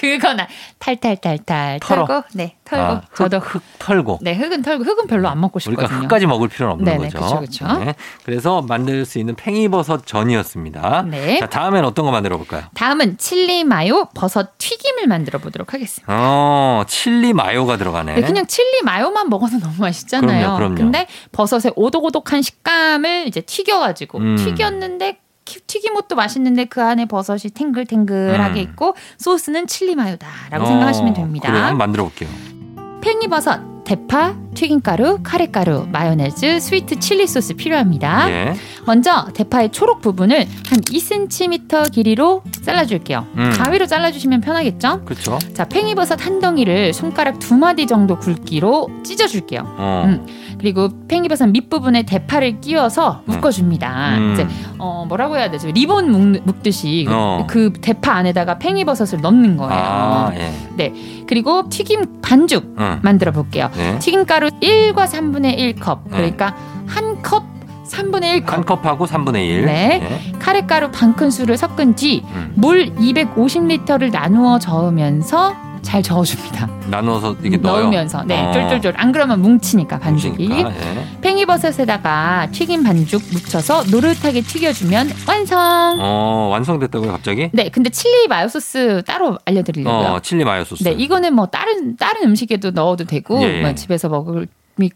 [0.00, 0.38] 그건
[0.78, 2.06] 탈탈탈탈 털어.
[2.06, 4.18] 털고 네 털고 아, 흙, 저도 흙 털고.
[4.22, 6.04] 네 흙은 털고 흙은 별로 안 먹고 우리가 싶거든요.
[6.04, 7.40] 흙까지 먹을 필요는 없는 네네, 거죠.
[7.40, 7.78] 그쵸, 그쵸.
[7.84, 7.94] 네.
[8.24, 11.02] 그래서 만들 수 있는 팽이버섯 전이었습니다.
[11.08, 11.38] 네.
[11.38, 12.64] 자, 다음엔 어떤 거 만들어 볼까요?
[12.74, 16.12] 다음은 칠리 마요 버섯 튀김을 만들어 보도록 하겠습니다.
[16.12, 18.14] 어, 어, 칠리 마요가 들어가네.
[18.14, 20.40] 네, 그냥 칠리 마요만 먹어도 너무 맛있잖아요.
[20.40, 20.74] 그럼요, 그럼요.
[20.76, 24.36] 근데 버섯의 오독오독한 식감을 이제 튀겨가지고 음.
[24.36, 28.62] 튀겼는데 키- 튀김옷도 맛있는데 그 안에 버섯이 탱글탱글하게 음.
[28.62, 31.48] 있고 소스는 칠리 마요다라고 어, 생각하시면 됩니다.
[31.48, 31.64] 그래요.
[31.64, 32.28] 한번 만들어 볼게요.
[33.00, 33.60] 팽이버섯,
[33.90, 38.30] 대파, 튀김가루, 카레가루, 마요네즈, 스위트 칠리 소스 필요합니다.
[38.30, 38.54] 예.
[38.86, 43.26] 먼저 대파의 초록 부분을 한 2cm 길이로 잘라줄게요.
[43.36, 43.50] 음.
[43.52, 45.04] 가위로 잘라주시면 편하겠죠?
[45.04, 45.40] 그렇죠.
[45.54, 49.74] 자, 팽이버섯 한 덩이를 손가락 두 마디 정도 굵기로 찢어줄게요.
[49.76, 50.04] 어.
[50.06, 50.24] 음.
[50.60, 53.32] 그리고 팽이버섯 밑부분에 대파를 끼워서 음.
[53.32, 54.18] 묶어줍니다.
[54.18, 54.32] 음.
[54.34, 54.46] 이제
[54.78, 55.70] 어 뭐라고 해야 되죠?
[55.70, 57.46] 리본 묶, 묶듯이 어.
[57.48, 59.72] 그 대파 안에다가 팽이버섯을 넣는 거예요.
[59.72, 60.52] 아, 예.
[61.26, 62.98] 그리고 튀김 반죽 응.
[63.02, 63.70] 만들어 볼게요.
[63.74, 63.98] 네.
[64.00, 66.00] 튀김가루 1과 3분의 1컵.
[66.04, 66.10] 네.
[66.10, 66.54] 그러니까
[66.86, 67.44] 한컵
[67.88, 68.46] 3분의 1컵.
[68.50, 69.64] 한 컵하고 3분의 1.
[69.64, 70.32] 네.
[70.38, 72.52] 카레가루 반 큰술을 섞은 뒤 음.
[72.56, 76.68] 물 250리터를 나누어 저으면서 잘 저어줍니다.
[76.88, 77.56] 나누어서 이게.
[77.56, 78.52] 넣으면서 네 어.
[78.52, 81.06] 쫄쫄쫄 안 그러면 뭉치니까 반죽이 뭉치니까, 예.
[81.20, 85.98] 팽이버섯에다가 튀김 반죽 묻혀서 노릇하게 튀겨주면 완성.
[86.00, 87.50] 어, 완성됐다고요, 갑자기?
[87.52, 90.08] 네, 근데 칠리 마요 소스 따로 알려드리려고요.
[90.08, 90.84] 어, 칠리 마요 소스.
[90.84, 93.62] 네, 이거는 뭐 다른 다른 음식에도 넣어도 되고 예, 예.
[93.62, 94.46] 뭐 집에서 먹을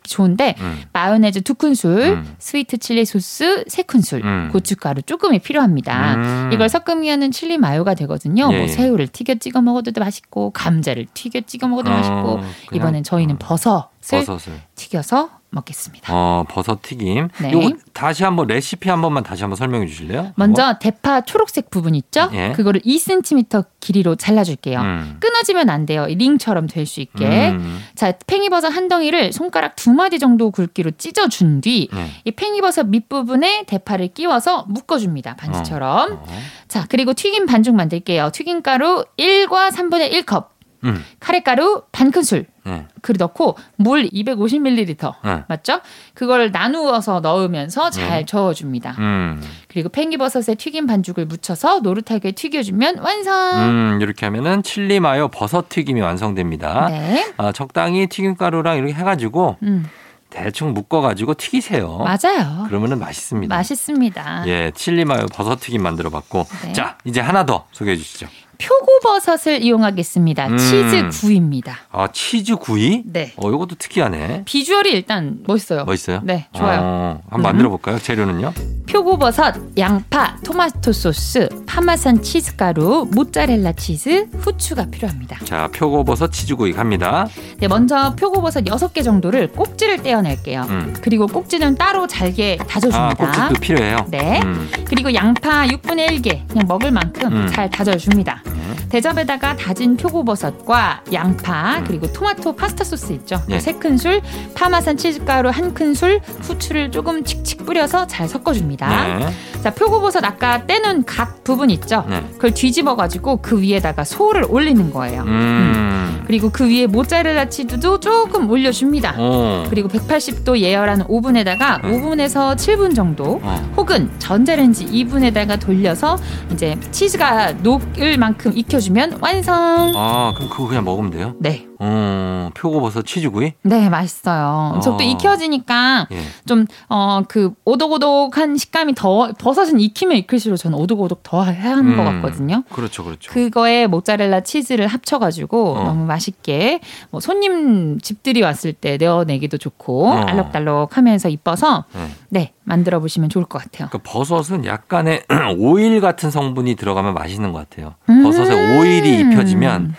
[0.03, 0.83] 좋은데 음.
[0.93, 2.35] 마요네즈 두 큰술, 음.
[2.39, 4.49] 스위트 칠리 소스 세 큰술, 음.
[4.53, 6.15] 고춧가루 조금이 필요합니다.
[6.15, 6.51] 음.
[6.53, 8.49] 이걸 섞으면은 칠리 마요가 되거든요.
[8.53, 8.69] 예, 뭐 예.
[8.69, 13.39] 새우를 튀겨 찍어 먹어도 맛있고 감자를 튀겨 찍어 먹어도 어, 맛있고 그냥, 이번엔 저희는 어,
[13.39, 14.61] 버섯을 버섯을.
[14.75, 16.13] 튀겨서 먹겠습니다.
[16.13, 17.29] 어, 버섯 튀김.
[17.41, 17.53] 네.
[17.53, 20.33] 요거 다시 한번 레시피 한 번만 다시 한번 설명해 주실래요?
[20.37, 22.29] 먼저 대파 초록색 부분 있죠?
[22.35, 22.53] 예.
[22.53, 24.81] 그거를 2cm 길이로 잘라줄게요.
[24.81, 25.17] 음.
[25.21, 26.07] 끊어지면 안 돼요.
[26.09, 27.49] 이 링처럼 될 수 있게.
[27.51, 27.81] 음.
[27.95, 32.11] 자, 팽이버섯 한 덩이를 손가락 두 마디 정도 굵기로 찢어준 뒤, 네.
[32.25, 35.37] 이 팽이버섯 밑부분에 대파를 끼워서 묶어줍니다.
[35.37, 36.13] 반지처럼.
[36.21, 36.27] 어.
[36.69, 38.31] 자, 그리고 튀김 반죽 만들게요.
[38.33, 40.47] 튀김가루 1과 3분의 1컵,
[40.85, 41.05] 음.
[41.21, 42.87] 카레가루 반 큰술, 네.
[43.03, 45.15] 그 넣고 물 250ml.
[45.25, 45.45] 네.
[45.49, 45.81] 맞죠?
[46.15, 48.25] 그걸 나누어서 넣으면서 잘 네.
[48.27, 48.97] 저어줍니다.
[48.99, 49.43] 음.
[49.69, 53.35] 그리고 팽이버섯에 튀김 반죽을 묻혀서 노릇하게 튀겨주면 완성.
[53.61, 56.89] 음, 이렇게 하면은 칠리 마요 버섯 튀김이 완성됩니다.
[56.89, 57.33] 네.
[57.37, 59.89] 아, 적당히 튀김가루랑 이렇게 해가지고 음,
[60.31, 61.99] 대충 묶어가지고 튀기세요.
[61.99, 62.65] 맞아요.
[62.67, 63.55] 그러면은 맛있습니다.
[63.55, 64.45] 맛있습니다.
[64.49, 66.73] 예, 칠리 마요 버섯 튀김 만들어봤고, 네.
[66.73, 68.27] 자 이제 하나 더 소개해 주시죠.
[68.59, 70.47] 표고버섯을 이용하겠습니다.
[70.49, 70.57] 음.
[70.57, 71.77] 치즈 구이입니다.
[71.91, 73.03] 아 치즈 구이?
[73.07, 73.33] 네.
[73.37, 74.43] 어, 이것도 특이하네.
[74.45, 75.85] 비주얼이 일단 멋있어요.
[75.85, 76.21] 멋있어요?
[76.23, 76.81] 네, 좋아요.
[76.83, 77.43] 어, 한번 음.
[77.43, 77.99] 만들어 볼까요?
[77.99, 78.53] 재료는요?
[78.89, 85.39] 표고버섯, 양파, 토마토 소스, 파마산 치즈 가루, 모짜렐라 치즈, 후추가 필요합니다.
[85.45, 87.27] 자, 표고버섯 치즈 구이 갑니다.
[87.59, 90.63] 네, 먼저 표고버섯 6개 정도를 꼭지를 떼어낼게요.
[90.69, 90.95] 음.
[91.01, 93.15] 그리고 꼭지는 따로 잘게 아, 다져줍니다.
[93.15, 94.07] 꼭지도 필요해요.
[94.11, 94.41] 네.
[94.45, 94.71] 음.
[94.85, 97.47] 그리고 양파 6분의 1개 그냥 먹을 만큼 음.
[97.49, 98.44] 잘 다져줍니다.
[98.47, 98.77] 음.
[98.89, 101.85] 대접에다가 다진 표고버섯과 양파 음.
[101.87, 103.43] 그리고 토마토 파스타 소스 있죠.
[103.51, 103.59] 예.
[103.59, 104.21] 세 큰술,
[104.55, 109.19] 파마산 치즈가루 한 큰술, 후추를 조금 칙칙 뿌려서 잘 섞어줍니다.
[109.19, 109.27] 네.
[109.63, 112.05] 자 표고버섯 아까 떼는 각 부분 있죠.
[112.09, 112.23] 네.
[112.35, 115.23] 그걸 뒤집어 가지고 그 위에다가 소를 올리는 거예요.
[115.23, 116.23] 음.
[116.27, 119.15] 그리고 그 위에 모짜렐라 치즈도 조금 올려줍니다.
[119.19, 119.67] 어.
[119.69, 121.91] 그리고 180도 예열한 오븐에다가 네.
[121.91, 123.73] 5분에서 7분 정도 어.
[123.77, 126.17] 혹은 전자레인지 2분에다가 돌려서
[126.53, 129.93] 이제 치즈가 녹을 만큼 익혀주면 완성.
[129.97, 131.35] 아, 그럼 그거 그냥 먹으면 돼요?
[131.39, 133.53] 네, 어, 표고버섯 치즈구이?
[133.63, 134.75] 네 맛있어요.
[134.77, 134.81] 어.
[134.81, 136.23] 속도 익혀지니까 예.
[136.47, 142.23] 좀 어 그 오독오독한 식감이 더 버섯은 익히면 익힐수록 저는 오독오독 더 하는 것 음.
[142.23, 142.63] 같거든요.
[142.71, 143.33] 그렇죠, 그렇죠.
[143.33, 145.85] 그거에 모짜렐라 치즈를 합쳐가지고 어.
[145.85, 150.17] 너무 맛있게 뭐 손님 집들이 왔을 때 내어내기도 좋고 어.
[150.21, 152.09] 알록달록 하면서 이뻐서 네.
[152.29, 153.89] 네 만들어 보시면 좋을 것 같아요.
[153.89, 155.25] 그러니까 버섯은 약간의
[155.59, 157.95] 오일 같은 성분이 들어가면 맛있는 것 같아요.
[158.09, 158.23] 음.
[158.23, 159.95] 버섯에 오일이 입혀지면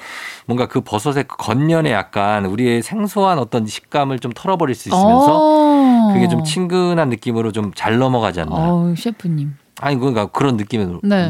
[0.46, 6.14] 뭔가 그 버섯의 그 겉면에 약간 우리의 생소한 어떤 식감을 좀 털어버릴 수 있으면서 어.
[6.14, 8.56] 그게 좀 친근한 느낌으로 좀 잘 넘어가지 않나.
[8.56, 9.56] 어우 셰프님.
[9.82, 11.28] 아니 그러니까 그런 느낌으로 네.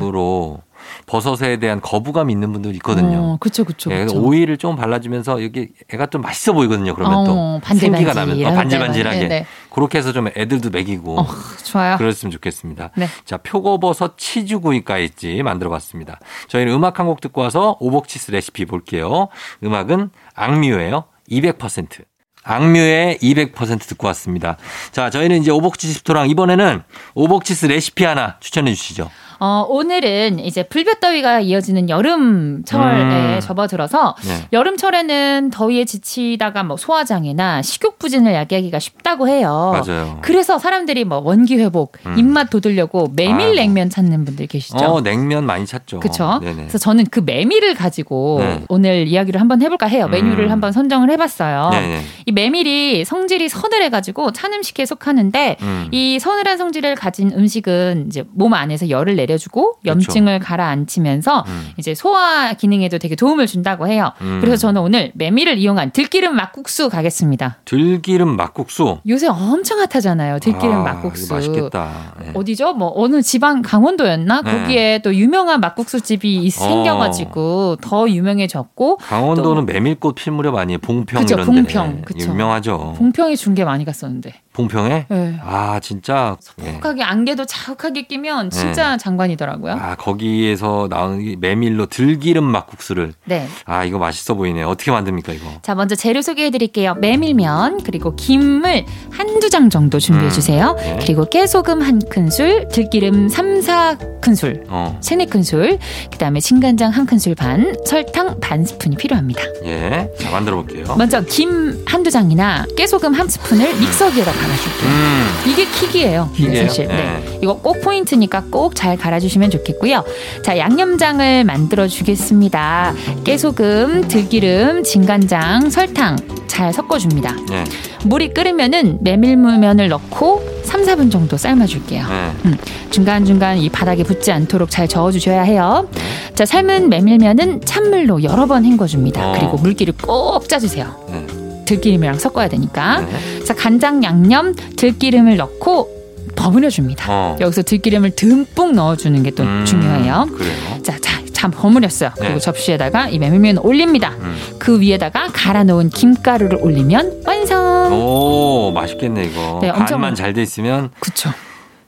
[1.06, 3.18] 버섯에 대한 거부감이 있는 분들이 있거든요.
[3.34, 4.22] 어, 그쵸 그쵸 예, 그쵸.
[4.22, 6.94] 오일을 좀 발라주면서 여기 애가 좀 맛있어 보이거든요.
[6.96, 9.30] 그러면 또 어, 반질반질 생기가 나면 어, 반질반질하게 때만.
[9.30, 11.28] 네, 그렇게 해서 좀 애들도 먹이고 어,
[11.64, 11.98] 좋아요.
[11.98, 12.92] 그랬으면 좋겠습니다.
[12.98, 13.08] 네.
[13.26, 16.20] 자, 표고버섯 치즈구이까지 만들어봤습니다.
[16.48, 19.28] 저희는 음악 한 곡 듣고 와서 오복치스 레시피 볼게요.
[19.64, 21.04] 음악은 악뮤예요.
[21.30, 22.04] 200%.
[22.44, 24.58] 악뮤의 200% 듣고 왔습니다.
[24.92, 26.84] 자, 저희는 이제 오복치스 토랑 이번에는
[27.16, 29.10] 오복치스 레시피 하나 추천해 주시죠.
[29.40, 33.40] 어, 오늘은 이제 불볕더위가 이어지는 여름철에 음.
[33.42, 34.48] 접어들어서 네.
[34.54, 39.82] 여름철에는 더위에 지치다가 뭐 소화장애나 식욕 부진을 야기하기가 쉽다고 해요.
[39.86, 40.20] 맞아요.
[40.22, 42.18] 그래서 사람들이 뭐 원기 회복, 음.
[42.18, 43.56] 입맛 돋으려고 메밀 아이고.
[43.56, 44.78] 냉면 찾는 분들 계시죠.
[44.78, 46.00] 어, 냉면 많이 찾죠.
[46.00, 46.40] 그렇죠.
[46.42, 48.64] 그래서 저는 그 메밀을 가지고 네.
[48.70, 50.08] 오늘 이야기를 한번 해볼까 해요.
[50.08, 50.52] 메뉴를 음.
[50.52, 51.70] 한번 선정을 해봤어요.
[51.72, 52.02] 네네.
[52.26, 55.88] 이 메밀이 성질이 서늘해가지고 찬 음식에 속하는데 음.
[55.92, 61.70] 이 서늘한 성질을 가진 음식은 이제 몸 안에서 열을 내 려주고 염증을 가라앉히면서 음.
[61.78, 64.12] 이제 소화 기능에도 되게 도움을 준다고 해요.
[64.22, 64.40] 음.
[64.42, 67.58] 그래서 저는 오늘 메밀을 이용한 들기름 막국수 가겠습니다.
[67.66, 69.00] 들기름 막국수.
[69.08, 70.40] 요새 엄청 핫하잖아요.
[70.40, 71.34] 들기름 아, 막국수.
[71.34, 72.14] 맛있겠다.
[72.20, 72.32] 네.
[72.34, 72.74] 어디죠?
[72.74, 74.42] 뭐 어느 지방 강원도였나?
[74.42, 74.52] 네.
[74.52, 80.80] 거기에 또 유명한 막국수 집이 이- 생겨가지고 더 유명해졌고 강원도는 메밀꽃 필 무렵 아니에요.
[80.80, 81.96] 봉평 그죠, 이런 봉평.
[81.98, 82.02] 데.
[82.02, 82.30] 그쵸.
[82.32, 82.96] 유명하죠.
[83.36, 84.34] 준게 많이 갔었는데.
[84.56, 85.06] 봉평에?
[85.10, 85.40] 네.
[85.44, 86.38] 아, 진짜.
[86.62, 86.72] 예.
[86.72, 89.74] 자욱하게 안개도 자욱하게 끼면 진짜 장관이더라고요.
[89.74, 90.88] 아, 거기에서
[91.20, 93.14] 이 메밀로 들기름 막국수를.
[93.26, 93.48] 네.
[93.66, 94.68] 아, 이거 맛있어 보이네요.
[94.68, 95.46] 어떻게 만듭니까, 이거?
[95.62, 96.96] 자, 먼저 재료 소개해 드릴게요.
[96.96, 100.32] 메밀면, 그리고 김을 한두 장 정도 준비해 음.
[100.32, 100.76] 주세요.
[100.80, 101.00] 네.
[101.02, 105.78] 그리고 깨소금 한 큰술, 들기름 3, 4 큰술, 어, 세네 큰술,
[106.12, 109.42] 그다음에 진간장 한 큰술 반, 설탕 반 스푼이 필요합니다.
[109.66, 110.10] 예.
[110.20, 110.86] 자, 만들어 볼게요.
[110.98, 114.90] 먼저 김 한두 장이나 깨소금 한 스푼을 믹서기에다 갈아줄게요.
[114.90, 115.26] 음.
[115.48, 116.30] 이게 킥이에요.
[116.36, 116.68] 킥이에요?
[116.68, 116.88] 사실.
[116.88, 116.96] 네.
[116.96, 117.40] 네.
[117.42, 120.04] 이거 꼭 포인트니까 꼭 잘 갈아주시면 좋겠고요.
[120.44, 122.94] 자, 양념장을 만들어 주겠습니다.
[123.24, 127.36] 깨소금, 들기름, 진간장, 설탕 잘 섞어줍니다.
[127.52, 127.64] 예.
[128.04, 132.06] 물이 끓으면은 메밀무면을 넣고 3, 4분 정도 삶아줄게요.
[132.10, 132.52] 예.
[132.92, 135.88] 중간중간 이 바닥에 붙지 않도록 잘 저어주셔야 해요.
[136.34, 139.30] 자, 삶은 메밀면은 찬물로 여러 번 헹궈줍니다.
[139.30, 139.34] 어.
[139.38, 141.45] 그리고 물기를 꼭 짜주세요.
[141.66, 141.76] 네.
[141.76, 143.02] 들기름이랑 섞어야 되니까.
[143.02, 143.44] 네.
[143.44, 145.90] 자, 간장, 양념, 들기름을 넣고
[146.36, 147.06] 버무려 줍니다.
[147.10, 147.36] 어.
[147.40, 150.28] 여기서 들기름을 듬뿍 넣어주는 게또 음, 중요해요.
[150.36, 150.54] 그래요.
[150.84, 152.12] 자, 자, 참 버무렸어요.
[152.18, 152.40] 그리고 네.
[152.40, 154.14] 접시에다가 이 메밀면 올립니다.
[154.20, 154.38] 음.
[154.60, 157.94] 그 위에다가 갈아 놓은 김가루를 올리면 완성.
[157.94, 159.60] 오, 맛있겠네, 이거.
[159.62, 161.30] 네, 엄청 간만 맛- 잘돼 있으면 그쵸.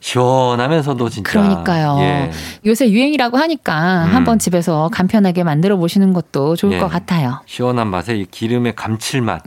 [0.07, 1.29] 시원하면서도 진짜.
[1.31, 1.97] 그러니까요.
[1.99, 2.31] 예.
[2.65, 4.15] 요새 유행이라고 하니까 음.
[4.15, 6.79] 한번 집에서 간편하게 만들어 보시는 것도 좋을 예.
[6.79, 7.41] 것 같아요.
[7.45, 9.43] 시원한 맛에 이 기름의 감칠맛.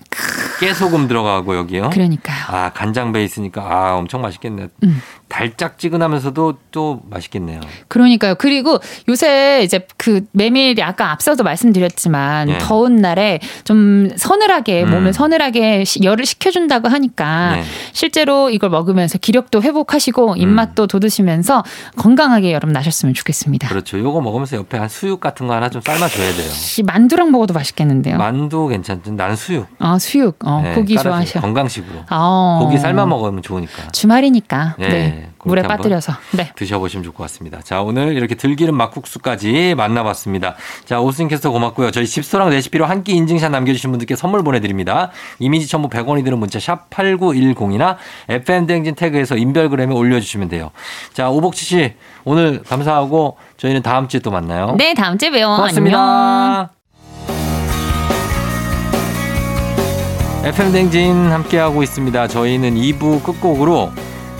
[0.60, 1.88] 깨소금 들어가고 여기요.
[1.90, 2.44] 그러니까요.
[2.48, 4.68] 아, 간장 베이스니까 아, 엄청 맛있겠네.
[4.84, 5.02] 음.
[5.30, 7.60] 달짝지근하면서도 또 맛있겠네요.
[7.88, 8.34] 그러니까요.
[8.36, 12.58] 그리고 요새 이제 그 메밀이 아까 앞서도 말씀드렸지만 예.
[12.58, 14.90] 더운 날에 좀 서늘하게 음.
[14.90, 17.62] 몸을 서늘하게 시- 열을 식혀준다고 하니까 네.
[17.92, 21.62] 실제로 이걸 먹으면서 기력도 회복하시고 입맛도 돋으시면서
[21.96, 23.68] 건강하게 여름 나셨으면 좋겠습니다.
[23.68, 23.98] 그렇죠.
[23.98, 26.50] 요거 먹으면서 옆에 한 수육 같은 거 하나 좀 삶아줘야 돼요.
[26.78, 28.18] 이 만두랑 먹어도 맛있겠는데요.
[28.18, 29.12] 만두 괜찮죠.
[29.12, 29.66] 나는 수육.
[29.78, 31.40] 아 수육, 어, 네, 고기 좋아하셔.
[31.40, 32.04] 건강식으로.
[32.08, 33.88] 아, 고기 삶아 먹으면 좋으니까.
[33.92, 36.12] 주말이니까 네, 네, 그렇게 물에 빠뜨려서.
[36.32, 36.50] 네.
[36.56, 37.60] 드셔보시면 좋을 것 같습니다.
[37.62, 40.56] 자, 오늘 이렇게 들기름 막국수까지 만나봤습니다.
[40.84, 41.90] 자, 오스인 캐스터 고맙고요.
[41.90, 45.10] 저희 집소랑 레시피로 한 끼 인증샷 남겨주신 분들께 선물 보내드립니다.
[45.38, 47.96] 이미지 첨부 100원이 드는 문자 샵 8910이나
[48.28, 50.70] FM대행진 태그에서 인별그램에 올려주시면 돼요.
[51.14, 54.74] 자, 오복치 씨, 오늘 감사하고 저희는 다음 주에 또 만나요.
[54.76, 55.46] 네, 다음 주에 봬요.
[55.46, 55.56] 안녕.
[55.56, 56.70] 고맙습니다.
[60.42, 62.28] FM 대행진 함께하고 있습니다.
[62.28, 63.92] 저희는 2부 끝곡으로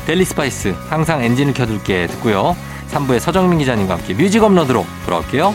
[0.06, 2.56] 델리 스파이스 항상 엔진을 켜둘게 듣고요.
[2.90, 5.54] 3부에 서정민 기자님과 함께 뮤직 업로드로 돌아올게요.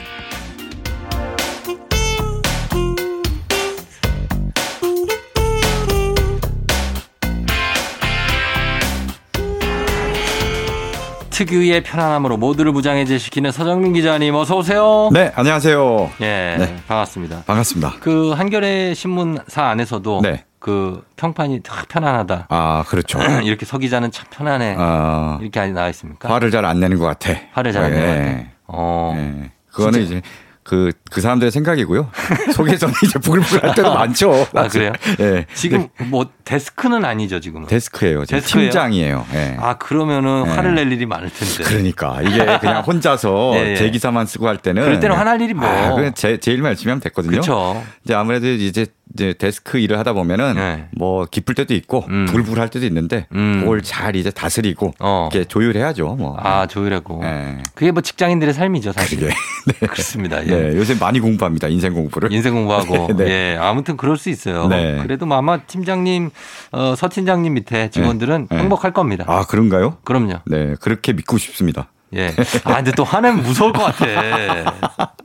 [11.45, 15.09] 특유의 편안함으로 모두를 무장해제시키는 서정민 기자님 어서 오세요.
[15.11, 16.11] 네, 안녕하세요.
[16.21, 16.75] 예, 네.
[16.87, 17.43] 반갑습니다.
[17.47, 17.93] 반갑습니다.
[17.99, 20.43] 그 한겨레 신문사 안에서도 네.
[20.59, 22.45] 그 평판이 딱 편안하다.
[22.49, 23.17] 아, 그렇죠.
[23.43, 24.75] 이렇게 서 기자는 참 편안해.
[24.77, 26.31] 아, 이렇게 나와 있습니까?
[26.31, 27.33] 화를 잘 안 내는 것 같아.
[27.53, 28.31] 화를 잘 안 내는 것 예.
[28.35, 28.47] 같아.
[28.67, 29.13] 어.
[29.17, 29.51] 예.
[29.73, 30.21] 그거는 이제
[30.63, 32.07] 그, 그 사람들의 생각이고요.
[32.53, 34.47] 속에서는 이제 부글부글 할 때도 많죠.
[34.53, 34.91] 아, 그래요?
[35.19, 35.47] 예.
[35.55, 37.67] 지금 뭐 데스크는 아니죠, 지금은.
[37.67, 38.25] 데스크예요.
[38.25, 38.69] 지금 데스크예요?
[38.69, 39.25] 팀장이에요.
[39.33, 39.57] 예.
[39.59, 40.49] 아, 그러면은 네.
[40.51, 41.63] 화를 낼 일이 많을 텐데.
[41.63, 43.73] 그러니까 이게 그냥 혼자서 예, 예.
[43.75, 45.67] 대기사만 쓰고 할 때는 그럴 때는 화날 일이 뭐.
[45.67, 47.31] 아, 그냥 제, 제 일만 열심히 하면 됐거든요.
[47.31, 47.83] 그렇죠.
[48.03, 50.87] 이제 아무래도 이제 이제 데스크 일을 하다 보면은 네.
[50.91, 52.25] 뭐 기쁠 때도 있고 음.
[52.27, 53.59] 부글부글 할 때도 있는데 음.
[53.61, 55.27] 그걸 잘 이제 다스리고 어.
[55.31, 56.15] 이렇게 조율해야죠.
[56.15, 56.37] 뭐.
[56.39, 57.21] 아, 조율하고.
[57.23, 57.57] 예.
[57.75, 59.19] 그게 뭐 직장인들의 삶이죠, 사실.
[59.19, 59.33] 그게
[59.87, 60.45] 그렇습니다.
[60.45, 60.49] 예.
[60.49, 61.67] 네, 요새 많이 공부합니다.
[61.67, 62.31] 인생 공부를.
[62.31, 63.27] 인생 공부하고 네.
[63.27, 64.67] 예 아무튼 그럴 수 있어요.
[64.67, 64.99] 네.
[65.03, 66.31] 그래도 뭐 아마 팀장님
[66.71, 68.57] 어, 서 팀장님 밑에 직원들은 네.
[68.57, 69.25] 행복할 겁니다.
[69.27, 69.97] 아, 그런가요?
[70.03, 70.39] 그럼요.
[70.45, 71.87] 네, 그렇게 믿고 싶습니다.
[72.13, 72.35] 예.
[72.65, 74.05] 아 근데 또 화내면 무서울 것 같아.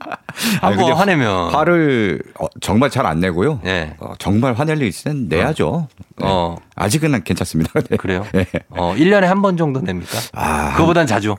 [0.61, 3.59] 한번 화내면 화를 어, 정말 잘 안 내고요.
[3.65, 3.95] 예.
[3.99, 5.87] 어, 정말 화낼 일 있으면 내야죠.
[6.17, 6.25] 네.
[6.27, 7.71] 어 아직은 괜찮습니다.
[7.89, 7.97] 네.
[7.97, 8.25] 그래요.
[8.33, 8.45] 네.
[8.69, 10.17] 어 1년에 한 번 정도 냅니까?
[10.33, 11.35] 아, 그거보단 자주.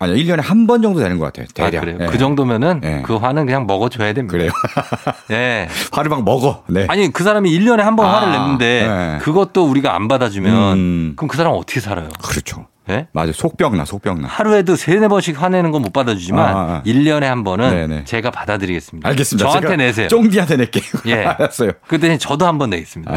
[0.00, 1.46] 아니요, 1년에 한 번 정도 되는 것 같아요.
[1.60, 1.80] 아, 대략.
[1.82, 1.98] 그래요.
[1.98, 2.06] 네.
[2.06, 3.02] 그 정도면은 네.
[3.04, 4.32] 그 화는 그냥 먹어줘야 됩니다.
[4.32, 4.50] 그래요.
[5.30, 5.68] 예.
[5.92, 6.64] 화를 막 먹어.
[6.68, 6.86] 네.
[6.88, 9.18] 아니 그 사람이 1년에 한번 아, 화를 냈는데 네.
[9.22, 11.12] 그것도 우리가 안 받아주면 음.
[11.16, 12.08] 그럼 그 사람 은 어떻게 살아요?
[12.22, 12.66] 그렇죠.
[12.90, 13.06] 예?
[13.12, 13.32] 맞아요.
[13.32, 14.28] 속병나, 속병나.
[14.28, 16.82] 하루에도 세네 번씩 화내는 건 못 받아주지만 아, 아.
[16.84, 18.04] 1년에 한 번은 네네.
[18.04, 19.08] 제가 받아드리겠습니다.
[19.08, 19.48] 알겠습니다.
[19.48, 20.08] 저한테 내세요.
[20.08, 20.84] 쫑디한테 낼게요.
[21.06, 21.24] 예.
[21.24, 21.70] 알았어요.
[21.86, 23.14] 그때 저도 한 번 내겠습니다.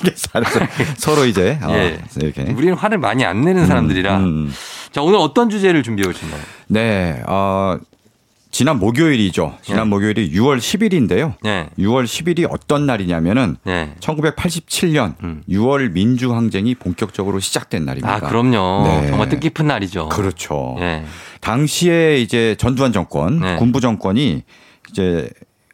[0.00, 0.60] 알겠어, 알았어.
[0.98, 2.00] 서로 이제 어, 예.
[2.16, 2.42] 이렇게.
[2.52, 4.16] 우리는 화를 많이 안 내는 사람들이라.
[4.18, 4.52] 음.
[4.90, 6.40] 자, 오늘 어떤 주제를 준비해 오신가요?
[6.68, 7.78] 네, 어,
[8.50, 9.58] 지난 목요일이죠.
[9.62, 9.90] 지난 네.
[9.90, 11.34] 목요일이 6월 10일인데요.
[11.42, 11.68] 네.
[11.78, 13.94] 6월 10일이 어떤 날이냐면은 네.
[14.00, 15.42] 1987년 음.
[15.48, 18.14] 6월 민주항쟁이 본격적으로 시작된 날입니다.
[18.16, 18.86] 아, 그럼요.
[18.86, 19.08] 네.
[19.08, 20.08] 정말 뜻깊은 날이죠.
[20.08, 20.76] 그렇죠.
[20.80, 21.04] 예.
[21.40, 23.56] 당시에 이제 전두환 정권, 네.
[23.56, 24.42] 군부 정권이
[24.90, 25.30] 이제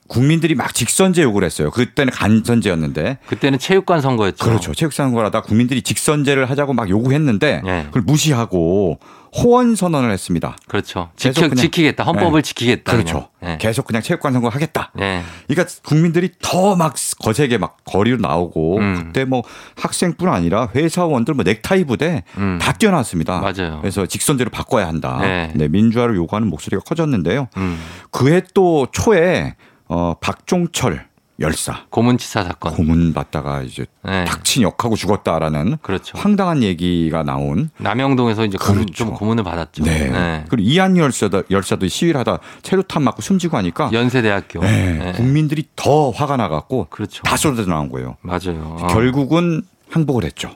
[0.09, 1.71] 국민들이 막 직선제 요구를 했어요.
[1.71, 3.19] 그때는 간선제였는데.
[3.27, 4.45] 그때는 체육관 선거였죠.
[4.45, 4.75] 그렇죠.
[4.75, 7.85] 체육선거라다 국민들이 직선제를 하자고 막 요구했는데 네.
[7.87, 8.99] 그걸 무시하고
[9.38, 10.57] 호원 선언을 했습니다.
[10.68, 11.11] 그렇죠.
[11.16, 12.05] 계속 지켜, 그냥- 지키 겠다.
[12.05, 12.46] 헌법을 네.
[12.49, 12.92] 지키겠다.
[12.92, 13.29] 그렇죠.
[13.38, 13.55] 그냥.
[13.55, 13.59] 예.
[13.59, 14.92] 계속 그냥 체육관 선거 하겠다.
[15.01, 15.22] 예.
[15.46, 19.05] 그러니까 국민들이 더 막 거세게 막 거리로 나오고 음.
[19.07, 19.42] 그때 뭐
[19.77, 22.59] 학생뿐 아니라 회사원들 뭐 넥타이 부대 음.
[22.61, 23.40] 다 뛰어났습니다.
[23.40, 23.79] 맞아요.
[23.81, 25.18] 그래서 직선제로 바꿔야 한다.
[25.20, 25.53] 네.
[25.55, 27.49] 네, 민주화를 요구하는 목소리가 커졌는데요.
[27.57, 27.79] 음.
[28.11, 29.55] 그해 또 초에
[29.88, 31.07] 어 박종철
[31.38, 32.72] 열사 고문치사 사건.
[32.72, 34.25] 고문 받다가 이제 네.
[34.25, 36.16] 닥친 역하고 죽었다라는 그렇죠.
[36.18, 38.94] 황당한 얘기가 나온 남영동에서 이제 고문, 그렇죠.
[38.94, 39.85] 좀 고문을 받았죠.
[39.85, 40.09] 네.
[40.09, 40.44] 네.
[40.49, 44.61] 그리고 이한 열사도 열사도 시위를 하다 체류탄 맞고 숨지고 하니까 연세대학교.
[44.61, 45.12] 네, 네.
[45.12, 47.22] 국민들이 더 화가 나갖고 그렇죠.
[47.22, 48.16] 다 쏟아져 나온 거예요.
[48.22, 48.79] 맞아요.
[48.81, 48.87] 어.
[48.88, 50.51] 결국은 항복을 했죠.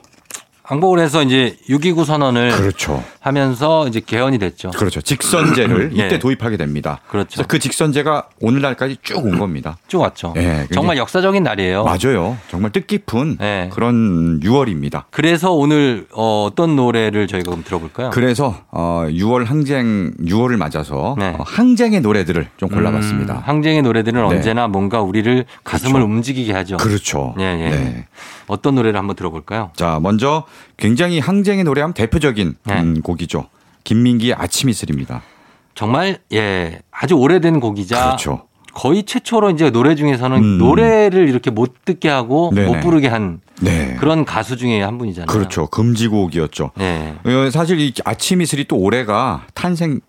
[0.63, 3.03] 항복을 해서 이제 6.29 선언을 그렇죠.
[3.21, 4.71] 하면서 이제 개헌이 됐죠.
[4.71, 4.99] 그렇죠.
[4.99, 6.07] 직선제를 예.
[6.07, 6.99] 이때 도입하게 됩니다.
[7.07, 7.29] 그렇죠.
[7.35, 9.77] 그래서 그 직선제가 오늘날까지 쭉 온 겁니다.
[9.87, 10.33] 쭉 왔죠.
[10.35, 11.83] 네, 정말 역사적인 날이에요.
[11.83, 12.35] 맞아요.
[12.49, 13.69] 정말 뜻깊은 네.
[13.71, 15.03] 그런 6월입니다.
[15.11, 18.09] 그래서 오늘 어, 어떤 노래를 저희가 그럼 들어볼까요?
[18.09, 21.35] 그래서 어 6월 항쟁 6월을 맞아서 네.
[21.37, 23.35] 어, 항쟁의 노래들을 좀 골라봤습니다.
[23.35, 24.35] 음, 항쟁의 노래들은 네.
[24.35, 26.11] 언제나 뭔가 우리를 가슴을 그렇죠.
[26.11, 26.77] 움직이게 하죠.
[26.77, 27.35] 그렇죠.
[27.39, 27.69] 예, 예.
[27.69, 28.07] 네.
[28.47, 29.69] 어떤 노래를 한번 들어볼까요?
[29.75, 30.43] 자, 먼저
[30.77, 32.81] 굉장히 항쟁의 노래하면 대표적인 네.
[32.81, 33.47] 음, 곡이죠.
[33.83, 35.21] 김민기의 아침 이슬입니다.
[35.75, 38.43] 정말 예 아주 오래된 곡이자 그렇죠.
[38.73, 40.57] 거의 최초로 이제 노래 중에서는 음.
[40.57, 42.67] 노래를 이렇게 못 듣게 하고 네네.
[42.67, 43.95] 못 부르게 한 네.
[43.99, 45.27] 그런 가수 중에 한 분이잖아요.
[45.27, 45.67] 그렇죠.
[45.67, 46.71] 금지곡이었죠.
[46.77, 47.15] 네.
[47.25, 49.99] 어, 사실 이 아침 이슬이 또 올해가 탄생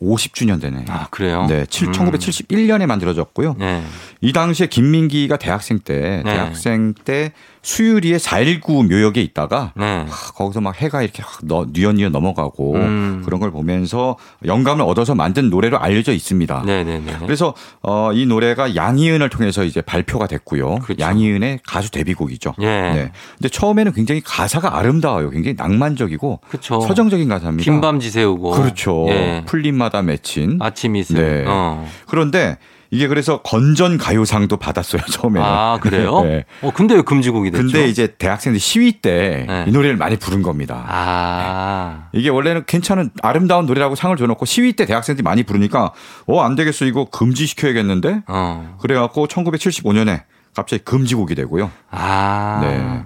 [0.00, 0.84] 50주년 되네.
[0.88, 1.46] 아 그래요?
[1.48, 1.92] 네, 칠- 음.
[1.92, 3.56] 1971년에 만들어졌고요.
[3.58, 3.82] 네.
[4.20, 6.32] 이 당시에 김민기가 대학생 때, 네.
[6.32, 10.04] 대학생 때 수유리의 4.19 묘역에 있다가 네.
[10.08, 13.22] 하, 거기서 막 해가 이렇게 확 너, 뉘어뉘어 넘어가고 음.
[13.24, 16.64] 그런 걸 보면서 영감을 얻어서 만든 노래로 알려져 있습니다.
[16.66, 17.18] 네네네.
[17.20, 20.76] 그래서 어, 이 노래가 양희은을 통해서 이제 발표가 됐고요.
[20.80, 21.00] 그렇죠.
[21.00, 22.54] 양희은의 가수 데뷔곡이죠.
[22.60, 22.66] 예.
[22.66, 23.12] 네.
[23.38, 25.30] 근데 처음에는 굉장히 가사가 아름다워요.
[25.30, 26.80] 굉장히 낭만적이고 그렇죠.
[26.80, 27.70] 서정적인 가사입니다.
[27.70, 28.50] 흰밤 지새우고.
[28.50, 29.06] 그렇죠.
[29.08, 29.44] 예.
[29.46, 30.58] 풀림마다 맺힌.
[30.60, 31.16] 아침 이슬.
[31.16, 31.44] 네.
[31.46, 31.88] 어.
[32.06, 32.58] 그런데
[32.92, 35.44] 이게 그래서 건전 가요상도 받았어요 처음에는.
[35.48, 36.20] 아 그래요?
[36.22, 36.44] 네.
[36.60, 37.62] 어 근데 왜 금지곡이 됐죠?
[37.64, 39.64] 근데 이제 대학생들 시위 때이 네.
[39.64, 40.84] 노래를 많이 부른 겁니다.
[40.86, 45.92] 아 이게 원래는 괜찮은 아름다운 노래라고 상을 줘놓고 시위 때 대학생들이 많이 부르니까
[46.26, 48.76] 어 안 되겠어 이거 금지시켜야겠는데 어.
[48.80, 50.22] 그래갖고 1975년에
[50.54, 51.70] 갑자기 금지곡이 되고요.
[51.90, 52.58] 아.
[52.62, 53.02] 네.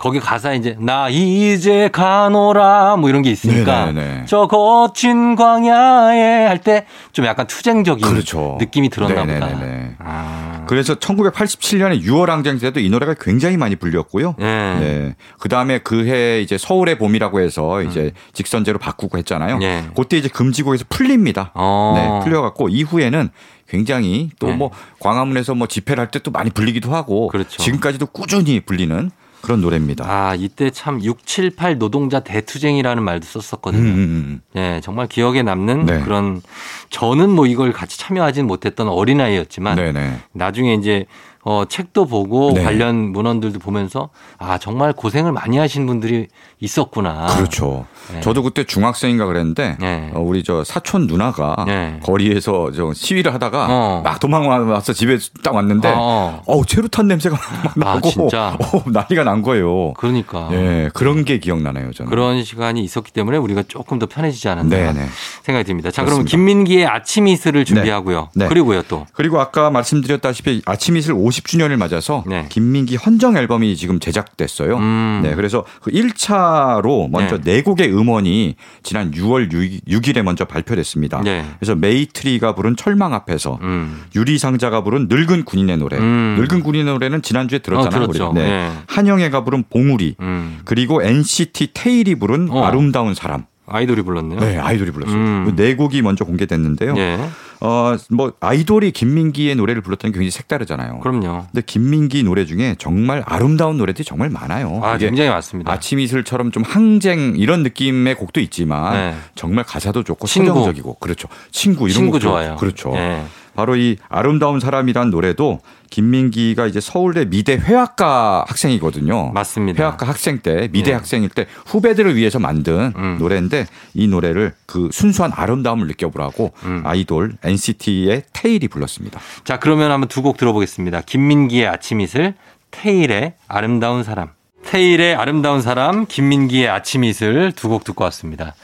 [0.00, 4.24] 거기 가사 이제 나 이제 가노라 뭐 이런 게 있으니까 네네네.
[4.26, 8.56] 저 거친 광야에 할 때 좀 약간 투쟁적인 그렇죠.
[8.60, 9.46] 느낌이 들었나 보다.
[9.46, 9.96] 네네네네.
[9.98, 10.64] 아.
[10.66, 14.36] 그래서 1987년에 6월 항쟁 때도 이 노래가 굉장히 많이 불렸고요.
[14.38, 14.78] 네.
[14.78, 15.14] 네.
[15.38, 19.56] 그 다음에 그 해 이제 서울의 봄이라고 해서 이제 직선제로 바꾸고 했잖아요.
[19.56, 19.58] 음.
[19.60, 19.84] 네.
[19.94, 21.50] 그때 이제 금지곡에서 풀립니다.
[21.54, 21.92] 어.
[21.96, 22.24] 네.
[22.24, 23.28] 풀려 갖고 이후에는
[23.68, 24.54] 굉장히 또 네.
[24.54, 24.70] 뭐
[25.00, 27.62] 광화문에서 뭐 집회를 할 때 또 많이 불리기도 하고 그렇죠.
[27.62, 29.10] 지금까지도 꾸준히 불리는
[29.42, 30.04] 그런 노래입니다.
[30.06, 33.82] 아, 이때 참 678 노동자 대투쟁이라는 말도 음, 썼었거든요.
[33.82, 34.40] 음, 음.
[34.56, 36.00] 예, 정말 기억에 남는 네.
[36.00, 36.42] 그런
[36.90, 40.18] 저는 뭐 이걸 같이 참여하진 못했던 어린아이였지만 네네.
[40.32, 41.06] 나중에 이제
[41.42, 42.62] 어, 책도 보고 네.
[42.62, 46.28] 관련 문헌들도 보면서 아, 정말 고생을 많이 하신 분들이
[46.60, 47.26] 있었구나.
[47.26, 47.86] 그렇죠.
[48.12, 48.20] 네.
[48.20, 50.10] 저도 그때 중학생인가 그랬는데 네.
[50.14, 51.98] 어, 우리 저 사촌 누나가 네.
[52.02, 54.00] 거리에서 저 시위를 하다가 어.
[54.04, 56.42] 막 도망와서 집에 딱 왔는데 어, 어.
[56.46, 57.36] 어우 최루탄 냄새가
[57.76, 58.56] 막 아, 나고 진짜?
[58.60, 59.94] 어, 난리가 난 거예요.
[59.94, 62.10] 그러니까 예, 그런 게 기억나네요, 저는.
[62.10, 65.06] 그런 시간이 있었기 때문에 우리가 조금 더 편해지지 않았나 네네.
[65.42, 65.90] 생각이 듭니다.
[65.90, 66.30] 자, 그럼 그렇습니다.
[66.30, 68.30] 김민기의 아침 이슬을 준비하고요.
[68.34, 68.48] 네.
[68.48, 69.06] 그리고요 또.
[69.14, 72.46] 그리고 아까 말씀드렸다시피 아침 이슬 50주년을 맞아서 네.
[72.48, 74.76] 김민기 헌정 앨범이 지금 제작됐어요.
[74.76, 75.20] 음.
[75.22, 76.49] 네, 그래서 그 1차
[76.82, 77.56] 로 먼저 네.
[77.56, 77.62] 네.
[77.62, 79.50] 곡의 음원이 지난 6월
[79.86, 81.20] 6, 일에 먼저 발표됐습니다.
[81.22, 81.44] 네.
[81.58, 84.02] 그래서 메이트리가 부른 철망 앞에서 음.
[84.14, 85.98] 유리상자가 부른 늙은 군인의 노래.
[85.98, 86.36] 음.
[86.38, 88.02] 늙은 군인의 노래는 지난주에 들었잖아요.
[88.02, 88.32] 어, 들었죠.
[88.32, 88.44] 네.
[88.44, 88.72] 네.
[88.86, 90.16] 한영애가 부른 봉우리.
[90.20, 90.60] 음.
[90.64, 92.64] 그리고 NCT 테일이 부른 어.
[92.64, 93.44] 아름다운 사람.
[93.70, 94.40] 아이돌이 불렀네요.
[94.40, 95.16] 네, 아이돌이 불렀어요.
[95.16, 95.44] 음.
[95.46, 96.94] 그네 곡이 먼저 공개됐는데요.
[96.96, 97.18] 예.
[97.60, 101.00] 어, 뭐 아이돌이 김민기의 노래를 불렀다는 게 굉장히 색다르잖아요.
[101.00, 101.46] 그럼요.
[101.52, 104.80] 근데 김민기 노래 중에 정말 아름다운 노래들이 정말 많아요.
[104.82, 105.70] 아, 굉장히 많습니다.
[105.70, 109.14] 아침 이슬처럼 좀 항쟁 이런 느낌의 곡도 있지만 네.
[109.34, 110.48] 정말 가사도 좋고 친구.
[110.48, 111.28] 서정적이고 그렇죠.
[111.50, 112.56] 친구 이런 친구 곡도 좋아요.
[112.56, 112.92] 그렇죠.
[112.96, 113.22] 예.
[113.54, 119.32] 바로 이 아름다운 사람이란 노래도 김민기가 이제 서울대 미대 회화과 학생이거든요.
[119.32, 119.82] 맞습니다.
[119.82, 120.94] 회화과 학생 때 미대 예.
[120.94, 123.16] 학생일 때 후배들을 위해서 만든 음.
[123.18, 126.82] 노래인데 이 노래를 그 순수한 아름다움을 느껴보라고 음.
[126.84, 129.20] 아이돌 NCT의 테일이 불렀습니다.
[129.44, 131.00] 자, 그러면 한번 두 곡 들어보겠습니다.
[131.02, 132.34] 김민기의 아침 이슬,
[132.70, 134.28] 테일의 아름다운 사람.
[134.66, 138.54] 테일의 아름다운 사람, 김민기의 아침 이슬 두 곡 듣고 왔습니다.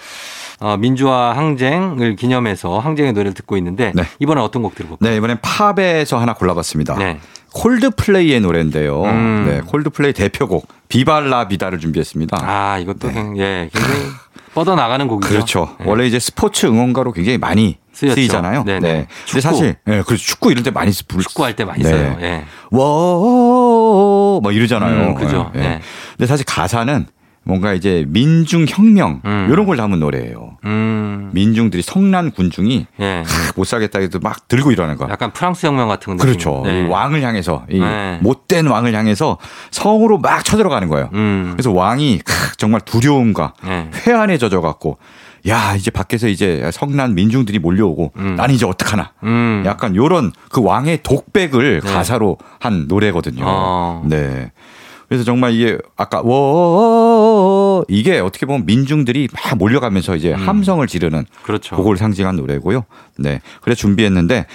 [0.61, 4.05] 어, 민주화 항쟁을 기념해서 항쟁의 노래를 듣고 있는데 네.
[4.21, 5.11] 이번엔 어떤 곡 들어볼까요?
[5.11, 6.97] 네, 이번엔 팝에서 하나 골라봤습니다.
[6.97, 7.19] 네.
[7.53, 9.03] 콜드플레이의 노래인데요.
[9.05, 9.45] 음.
[9.47, 12.39] 네, 콜드플레이 대표곡 비발라 비다를 준비했습니다.
[12.43, 14.03] 아, 이것도 굉- 예, 굉장히
[14.55, 15.29] 뻗어 나가는 곡이죠.
[15.33, 15.77] 그렇죠.
[15.81, 15.85] 예.
[15.89, 18.15] 원래 이제 스포츠 응원가로 굉장히 많이 쓰였죠.
[18.15, 18.65] 쓰이잖아요.
[18.65, 18.81] 네네.
[18.81, 19.07] 네.
[19.27, 19.33] 축구.
[19.33, 21.91] 근데 사실 예, 그래서 축구 이런 데 많이 쓰 불- 축구할 때 많이 네.
[21.91, 22.17] 써요.
[22.23, 22.45] 예.
[22.71, 25.09] 워, 막 이러잖아요.
[25.11, 25.51] 음, 그죠.
[25.55, 25.61] 예.
[25.61, 25.81] 네.
[26.17, 27.07] 근데 사실 가사는
[27.47, 29.49] 뭔가 이제 민중 혁명 음.
[29.51, 30.59] 이런 걸 담은 노래예요.
[30.65, 31.31] 음.
[31.33, 33.23] 민중들이 성난 군중이 예.
[33.25, 35.07] 하, 못 살겠다 해도 막 들고 일어나는 거.
[35.09, 36.27] 약간 프랑스 혁명 같은 느낌.
[36.27, 36.63] 그렇죠.
[36.65, 36.83] 네.
[36.83, 38.19] 이 왕을 향해서 이 네.
[38.21, 39.39] 못된 왕을 향해서
[39.71, 41.09] 성으로 막 쳐들어가는 거예요.
[41.13, 41.53] 음.
[41.53, 43.91] 그래서 왕이 크, 정말 두려움과 네.
[44.07, 44.99] 회한에 젖어 갖고
[45.47, 48.35] 야 이제 밖에서 이제 성난 민중들이 몰려오고 음.
[48.35, 49.13] 나는 이제 어떡하나.
[49.23, 49.63] 음.
[49.65, 51.93] 약간 요런 그 왕의 독백을 네.
[51.93, 53.45] 가사로 한 노래거든요.
[53.47, 54.03] 어.
[54.05, 54.51] 네.
[55.09, 60.49] 그래서 정말 이게 아까 워 이게 어떻게 보면 민중들이 막 몰려가면서 이제 음.
[60.49, 61.77] 함성을 지르는 그렇죠.
[61.77, 62.85] 그걸 상징한 노래고요.
[63.19, 63.41] 네.
[63.63, 64.47] 그래서 준비했는데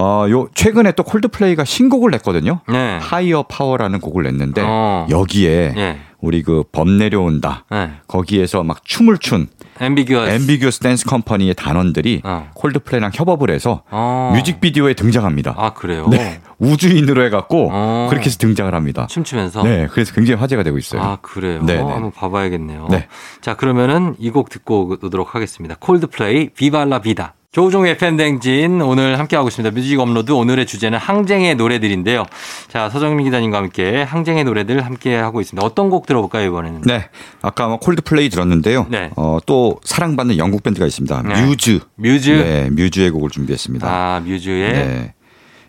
[0.00, 2.60] 어요 최근에 또 콜드플레이가 신곡을 냈거든요.
[2.68, 2.98] 네.
[3.00, 5.06] Higher Power라는 곡을 냈는데 어.
[5.10, 5.98] 여기에 예.
[6.20, 7.64] 우리 그 범 내려온다.
[7.70, 7.90] 네.
[8.06, 9.48] 거기에서 막 춤을 춘
[9.80, 10.30] 앰비규어스.
[10.32, 12.50] 앰비규어스 댄스 컴퍼니의 단원들이 어.
[12.54, 14.32] 콜드플레이랑 협업을 해서 어.
[14.34, 15.54] 뮤직비디오에 등장합니다.
[15.56, 16.08] 아, 그래요?
[16.08, 16.40] 네.
[16.58, 18.06] 우주인으로 해갖고 어.
[18.10, 19.06] 그렇게 해서 등장을 합니다.
[19.08, 19.62] 춤추면서.
[19.62, 19.86] 네.
[19.90, 21.00] 그래서 굉장히 화제가 되고 있어요.
[21.02, 21.62] 아, 그래요?
[21.64, 21.82] 네네.
[21.82, 22.88] 한번 봐봐야겠네요.
[22.90, 23.06] 네.
[23.40, 25.74] 자, 그러면은 이 곡 듣고 오도록 하겠습니다.
[25.80, 27.34] 콜드플레이, Viva la Vida.
[27.52, 29.74] 조우종의 FM 대행진 오늘 함께하고 있습니다.
[29.74, 32.24] 뮤직 업로드 오늘의 주제는 항쟁의 노래들인데요.
[32.68, 35.64] 자, 서정민 기자님과 함께 항쟁의 노래들 함께하고 있습니다.
[35.64, 36.82] 어떤 곡 들어볼까요, 이번에는?
[36.82, 37.08] 네.
[37.40, 38.86] 아까 뭐 콜드플레이 들었는데요.
[38.90, 39.10] 네.
[39.16, 41.22] 어, 또 사랑받는 영국 밴드가 있습니다.
[41.22, 41.46] 네.
[41.46, 41.80] 뮤즈.
[41.94, 42.30] 뮤즈.
[42.30, 42.68] 네.
[42.70, 43.88] 뮤즈의 곡을 준비했습니다.
[43.88, 44.72] 아, 뮤즈의.
[44.72, 45.14] 네.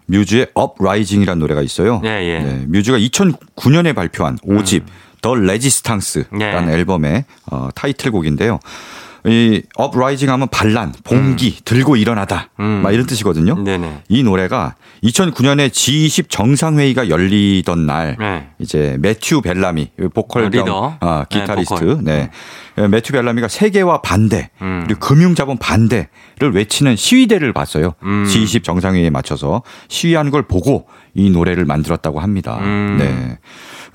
[0.08, 2.02] 뮤즈의 Uprising이라는 노래가 있어요.
[2.02, 2.40] 네, 예.
[2.40, 4.84] 네, 뮤즈가 2009년에 발표한 5집
[5.22, 6.74] The Resistance라는 네.
[6.74, 8.60] 앨범의 어, 타이틀곡인데요.
[9.26, 12.50] 이 Uprising 하면 반란, 봉기, 들고 일어나다.
[12.60, 12.82] 음.
[12.84, 13.62] 막 이런 뜻이거든요.
[13.64, 14.04] 네네.
[14.08, 18.50] 이 노래가 2009년에 G20 정상회의가 열리던 날 네.
[18.60, 20.98] 이제 매튜 벨라미 보컬 어, 겸.
[21.00, 22.04] 아, 네, 기타리스트 보컬.
[22.04, 22.30] 네.
[22.90, 24.84] 매튜 벨라미가 세계와 반대 음.
[24.86, 27.94] 그리고 금융 자본 반대를 외치는 시위대를 봤어요.
[28.04, 28.26] 음.
[28.26, 32.58] G20 정상회의에 맞춰서 시위하는 걸 보고 이 노래를 만들었다고 합니다.
[32.62, 32.98] 음.
[33.00, 33.38] 네.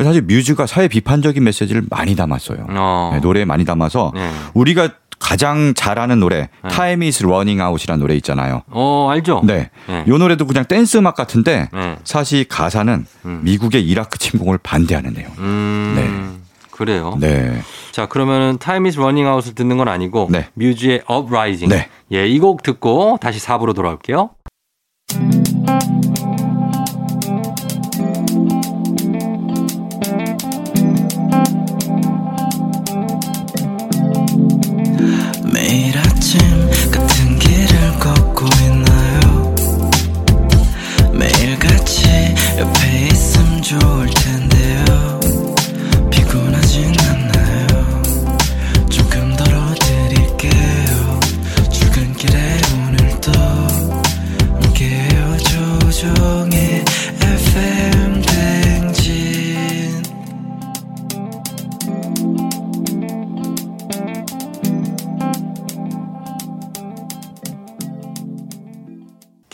[0.04, 2.66] 사실 뮤즈가 사회 비판적인 메시지를 많이 담았어요.
[2.70, 3.10] 어.
[3.14, 4.28] 네, 노래에 많이 담아서 네.
[4.52, 6.68] 우리가 가장 잘하는 노래 네.
[6.70, 8.62] Time is running out이라는 노래 있잖아요.
[8.70, 9.40] 어, 알죠?
[9.44, 9.70] 네.
[9.86, 10.04] 네.
[10.08, 11.96] 요 노래도 그냥 댄스 음악 같은데 네.
[12.04, 13.40] 사실 가사는 음.
[13.44, 15.30] 미국의 이라크 침공을 반대하는 내용.
[15.38, 16.42] 음.
[16.70, 17.16] 그래요.
[17.20, 17.62] 네.
[17.92, 20.48] 자, 그러면은 Time is running out을 듣는 건 아니고 네.
[20.54, 21.68] 뮤즈의 uprising.
[21.68, 21.88] 네.
[22.12, 24.30] 예, 이 곡 듣고 다시 4부로 돌아올게요.
[25.16, 25.43] 매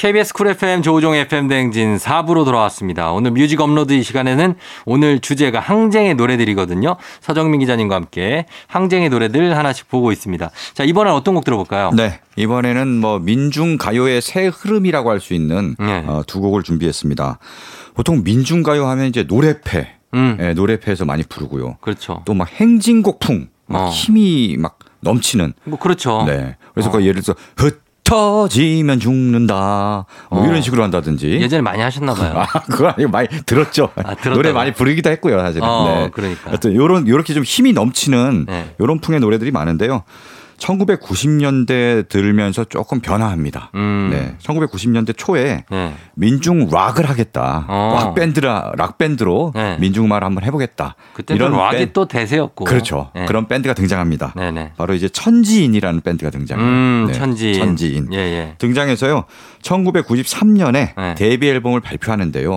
[0.00, 3.12] KBS 쿨 FM 조우종 FM 대행진 4부로 돌아왔습니다.
[3.12, 4.54] 오늘 뮤직 업로드 이 시간에는
[4.86, 6.96] 오늘 주제가 항쟁의 노래들이거든요.
[7.20, 10.50] 서정민 기자님과 함께 항쟁의 노래들 하나씩 보고 있습니다.
[10.72, 11.90] 자, 이번엔 어떤 곡 들어볼까요?
[11.94, 12.18] 네.
[12.36, 16.02] 이번에는 뭐 민중 가요의 새 흐름이라고 할 수 있는 네.
[16.06, 17.38] 어, 두 곡을 준비했습니다.
[17.92, 20.38] 보통 민중 가요 하면 이제 노래패, 음.
[20.40, 21.76] 예, 노래패에서 많이 부르고요.
[21.82, 22.22] 그렇죠.
[22.24, 23.90] 또 막 행진곡풍, 막 어.
[23.90, 25.52] 힘이 막 넘치는.
[25.64, 26.24] 뭐 그렇죠.
[26.26, 26.56] 네.
[26.72, 26.92] 그래서 어.
[26.92, 27.82] 그 예를 들어서 흩
[28.16, 30.06] 어지면 죽는다.
[30.30, 30.46] 뭐 어.
[30.46, 31.28] 이런 식으로 한다든지.
[31.40, 32.34] 예전에 많이 하셨나 봐요.
[32.40, 33.90] 아, 그거 아니고 많이 들었죠.
[33.96, 34.14] 아?
[34.30, 35.66] 노래 많이 부르기도 했고요, 사실은.
[35.68, 36.10] 어, 네.
[36.12, 36.50] 그러니까.
[36.50, 38.74] 하여튼 요런 요렇게 좀 힘이 넘치는 네.
[38.80, 40.02] 요런 풍의 노래들이 많은데요.
[40.60, 43.70] 1990년대 들면서 조금 변화합니다.
[43.74, 44.08] 음.
[44.12, 44.36] 네.
[44.42, 45.94] 1990년대 초에 네.
[46.14, 47.64] 민중 락을 하겠다.
[47.68, 47.94] 어.
[47.96, 49.76] 락 밴드라 락 밴드로 네.
[49.80, 50.94] 민중 음악을 한번 해보겠다.
[51.14, 52.64] 그때는 락이 밴- 또 대세였고.
[52.64, 53.10] 그렇죠.
[53.14, 53.24] 네.
[53.26, 54.32] 그런 밴드가 등장합니다.
[54.36, 54.72] 네네.
[54.76, 56.66] 바로 이제 천지인이라는 밴드가 등장해요.
[56.66, 57.54] 음, 네, 천지인.
[57.54, 58.08] 천지인.
[58.12, 58.54] 예, 예.
[58.58, 59.24] 등장해서요.
[59.62, 61.14] 1993년에 네.
[61.16, 62.56] 데뷔 앨범을 발표하는데요.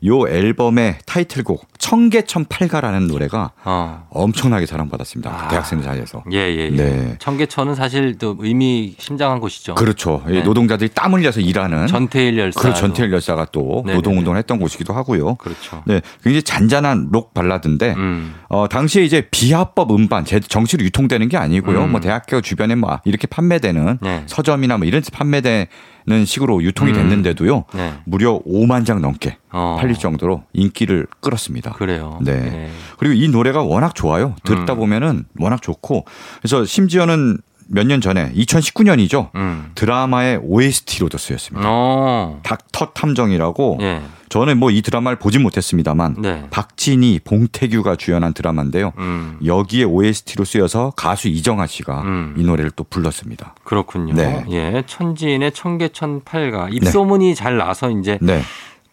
[0.00, 0.08] 네.
[0.08, 4.06] 요 앨범의 타이틀곡 청계천팔가라는 노래가 어.
[4.10, 5.30] 엄청나게 사랑받았습니다.
[5.30, 5.48] 아.
[5.48, 6.22] 대학생 사이에서.
[6.32, 6.70] 예, 예, 예.
[6.70, 7.16] 네.
[7.18, 9.74] 청계천은 사실 또 의미 심장한 곳이죠.
[9.74, 10.22] 그렇죠.
[10.28, 10.42] 이 네.
[10.42, 12.60] 노동자들이 땀 흘려서 일하는 전태일 열사.
[12.60, 13.94] 그 전태일 열사가 또 네네네.
[13.94, 15.36] 노동 운동을 했던 곳이기도 하고요.
[15.36, 15.82] 그렇죠.
[15.86, 18.34] 네, 굉장히 잔잔한 록 발라드인데 음.
[18.48, 21.84] 어, 당시에 이제 비합법 음반 제 정식으로 유통되는 게 아니고요.
[21.84, 21.92] 음.
[21.92, 24.22] 뭐 대학교 주변에 뭐 이렇게 판매되는 네.
[24.26, 26.96] 서점이나 뭐 이런 데 판매되는 식으로 유통이 음.
[26.96, 27.64] 됐는데도요.
[27.74, 27.94] 네.
[28.04, 29.76] 무려 5만 장 넘게 어.
[29.80, 31.72] 팔릴 정도로 인기를 끌었습니다.
[31.72, 32.18] 그래요.
[32.22, 32.32] 네.
[32.32, 32.70] 예.
[32.98, 34.34] 그리고 이 노래가 워낙 좋아요.
[34.44, 34.76] 듣다 음.
[34.78, 36.04] 보면은 워낙 좋고
[36.40, 37.38] 그래서 심지어는
[37.70, 39.28] 몇 년 전에 2019년이죠.
[39.34, 39.72] 음.
[39.74, 41.68] 드라마의 OST로도 쓰였습니다.
[41.70, 42.40] 어.
[42.42, 44.00] 닥터 탐정이라고 예.
[44.30, 46.46] 저는 뭐 이 드라마를 보진 못했습니다만 네.
[46.50, 48.92] 박진희, 봉태규가 주연한 드라마인데요.
[48.98, 49.38] 음.
[49.44, 52.34] 여기에 OST로 쓰여서 가수 이정아 씨가 음.
[52.38, 53.54] 이 노래를 또 불렀습니다.
[53.64, 54.14] 그렇군요.
[54.14, 54.44] 네.
[54.50, 54.82] 예.
[54.86, 58.40] 천지인의 청계천 팔가 입소문이 잘 나서 이제 네.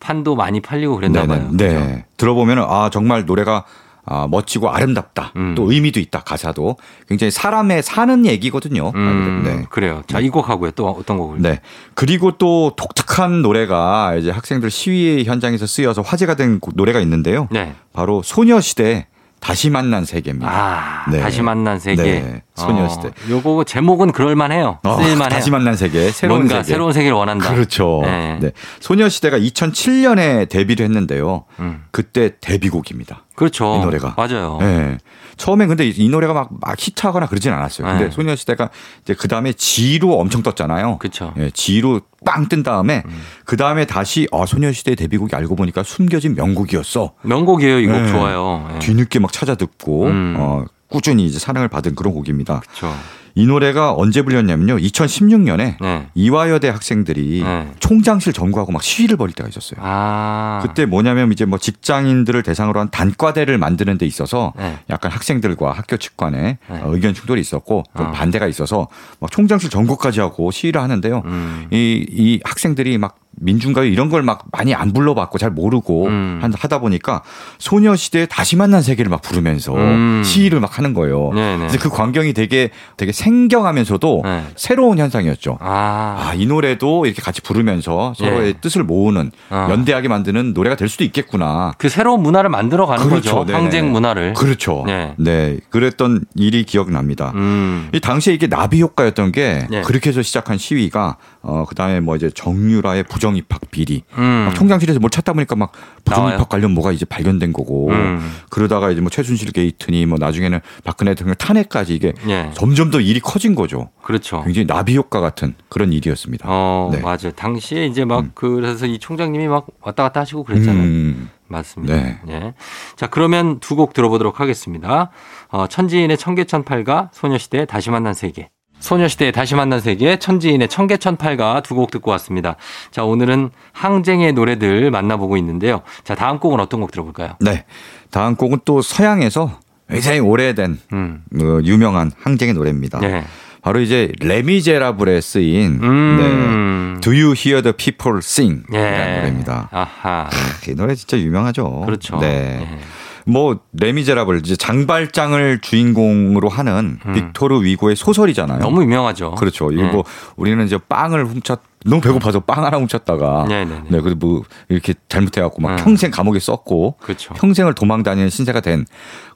[0.06, 1.50] 판도 많이 팔리고 그랬나 네, 봐요.
[1.52, 1.68] 네.
[1.68, 1.80] 그죠?
[1.80, 2.06] 네.
[2.18, 3.66] 들어보면 아 정말 노래가
[4.08, 5.32] 아, 멋지고 아름답다.
[5.36, 5.56] 음.
[5.56, 6.20] 또 의미도 있다.
[6.20, 6.78] 가사도
[7.08, 8.92] 굉장히 사람의 사는 얘기거든요.
[8.94, 9.42] 음.
[9.44, 9.66] 네.
[9.72, 10.04] 그래요.
[10.06, 10.72] 자, 이 곡하고요.
[10.72, 11.42] 또 어떤 곡을?
[11.42, 11.60] 네.
[11.96, 17.48] 그리고 또 독특한 노래가 이제 학생들 시위 현장에서 쓰여서 화제가 된 노래가 있는데요.
[17.50, 17.74] 네.
[17.94, 19.08] 바로 소녀시대
[19.40, 20.50] 다시 만난 세계입니다.
[20.50, 21.20] 아, 네.
[21.20, 22.02] 다시 만난 세계.
[22.04, 23.10] 네, 소녀시대.
[23.10, 24.80] 어, 요거 제목은 그럴만해요.
[24.84, 25.30] 어, 쓸만해요.
[25.30, 26.74] 다시 만난 세계, 새로운 뭔가 세계.
[26.74, 27.54] 새로운 세계를 원한다.
[27.54, 28.02] 그렇죠.
[28.04, 28.40] 네.
[28.42, 28.52] 네.
[28.80, 31.46] 소녀시대가 2007년에 데뷔를 했는데요.
[31.60, 31.84] 음.
[31.92, 33.25] 그때 데뷔곡입니다.
[33.36, 33.76] 그렇죠.
[33.76, 34.16] 이 노래가.
[34.18, 34.58] 맞아요.
[34.62, 34.98] 네.
[35.38, 37.86] 처음엔 근데 이- 이 노래가 막, 막 히트하거나 그러진 않았어요.
[37.88, 38.10] 근데 네.
[38.12, 38.70] 소녀시대가
[39.04, 40.98] 이제 그 다음에 지로 엄청 떴잖아요.
[41.00, 41.34] 그렇죠.
[41.38, 43.04] 예, 지로 빵 뜬 다음에
[43.44, 47.12] 그 다음에 다시 아, 소녀시대 데뷔곡이 알고 보니까 숨겨진 명곡이었어.
[47.24, 47.80] 명곡이에요.
[47.80, 48.08] 이곡 네.
[48.12, 48.70] 좋아요.
[48.76, 48.80] 예.
[48.80, 50.36] 뒤늦게 막 찾아 듣고 음.
[50.40, 52.62] 어, 꾸준히 이제 사랑을 받은 그런 곡입니다.
[52.62, 52.96] 그렇죠.
[53.38, 54.78] 이 노래가 언제 불렸냐면요.
[54.78, 56.08] 2016년에 네.
[56.16, 57.68] 이화여대 학생들이 네.
[57.80, 59.82] 총장실 점거하고 막 시위를 벌일 때가 있었어요.
[59.84, 60.62] 아.
[60.64, 64.80] 그때 뭐냐면 이제 뭐 직장인들을 대상으로 한 단과대를 만드는 데 있어서 네.
[64.90, 66.82] 약간 학생들과 학교 측 간에 네.
[66.82, 68.12] 어, 의견 충돌이 있었고 좀 어.
[68.12, 68.88] 반대가 있어서
[69.20, 71.22] 막 총장실 점거까지 하고 시위를 하는데요.
[71.26, 71.68] 음.
[71.72, 76.40] 이, 이 학생들이 막 민중가요 이런 걸 막 많이 안 불러봤고 잘 모르고 음.
[76.42, 77.22] 한- 하다 보니까
[77.60, 80.22] 소녀시대의 다시 만난 세계를 막 부르면서 음.
[80.26, 81.32] 시위를 막 하는 거예요.
[81.34, 81.58] 네네.
[81.58, 84.44] 그래서 그 광경이 되게 되게 생경하면서도 네.
[84.56, 85.58] 새로운 현상이었죠.
[85.62, 86.16] 아.
[86.18, 88.54] 아, 이 노래도 이렇게 같이 부르면서 서로의 예.
[88.54, 89.68] 뜻을 모으는 어.
[89.70, 91.74] 연대하게 만드는 노래가 될 수도 있겠구나.
[91.78, 93.36] 그 새로운 문화를 만들어 가는 그렇죠.
[93.36, 93.46] 거죠.
[93.46, 93.60] 네네.
[93.60, 94.34] 항쟁 문화를.
[94.34, 94.84] 그렇죠.
[94.86, 95.14] 네.
[95.18, 95.58] 네.
[95.70, 97.32] 그랬던 일이 기억납니다.
[97.36, 97.90] 음.
[97.94, 99.82] 이 당시에 이게 나비 효과였던 게 네.
[99.82, 104.46] 그렇게 해서 시작한 시위가 어 그다음에 뭐 이제 정유라의 부정 입학 비리 음.
[104.48, 105.72] 막 총장실에서 뭘 찾다 보니까 막
[106.04, 106.28] 부정.
[106.34, 108.20] 입학 관련 뭐가 이제 발견된 거고 음.
[108.50, 112.52] 그러다가 이제 뭐 최순실 게이트니 뭐 나중에는 박근혜 대통령 탄핵까지 이게 예.
[112.54, 113.90] 점점 더 일이 커진 거죠.
[114.04, 114.44] 그렇죠.
[114.44, 116.46] 굉장히 나비 효과 같은 그런 일이었습니다.
[116.48, 117.00] 어, 네.
[117.00, 117.32] 맞아요.
[117.36, 120.84] 당시에 이제 막 그래서 이 총장님이 막 왔다 갔다 하시고 그랬잖아요.
[120.84, 121.30] 음.
[121.48, 121.96] 맞습니다.
[121.96, 122.20] 네.
[122.30, 122.54] 예.
[122.96, 125.12] 자, 그러면 두 곡 들어보도록 하겠습니다.
[125.50, 128.50] 어, 천지인의 청계천 팔가 소녀시대의 다시 만난 세계.
[128.80, 132.56] 소녀시대의 다시 만난 세계, 천지인의 청계천 팔가 두 곡 듣고 왔습니다.
[132.92, 135.82] 자, 오늘은 항쟁의 노래들 만나보고 있는데요.
[136.04, 137.34] 자, 다음 곡은 어떤 곡 들어볼까요?
[137.40, 137.66] 네.
[138.12, 139.60] 다음 곡은 또 서양에서
[139.90, 141.24] 굉장히 오래된 음.
[141.42, 143.00] 어, 유명한 항쟁의 노래입니다.
[143.00, 143.24] 네.
[143.62, 146.96] 바로 이제 레미제라블에 쓰인 음.
[146.96, 147.02] 네.
[147.02, 148.64] Do You Hear the People Sing?
[148.74, 148.78] 예.
[148.78, 149.70] 이라는 노래입니다.
[149.72, 150.30] 아하.
[150.68, 151.82] 이 노래 진짜 유명하죠.
[151.86, 152.18] 그렇죠.
[152.20, 152.60] 네.
[152.62, 152.80] 예.
[153.26, 157.14] 뭐 레미제라블 이제 장발장을 주인공으로 하는 음.
[157.14, 158.60] 빅토르 위고의 소설이잖아요.
[158.60, 159.32] 너무 유명하죠.
[159.32, 159.72] 그렇죠.
[159.72, 159.88] 이거 예.
[159.88, 160.04] 뭐
[160.36, 163.82] 우리는 이제 빵을 훔쳤 너무 배고파서 빵 하나 훔쳤다가 네네네.
[163.90, 165.76] 네, 그래도 뭐 이렇게 잘못해갖고 막 음.
[165.78, 167.34] 평생 감옥에 썩고 그렇죠.
[167.36, 168.86] 평생을 도망 다니는 신세가 된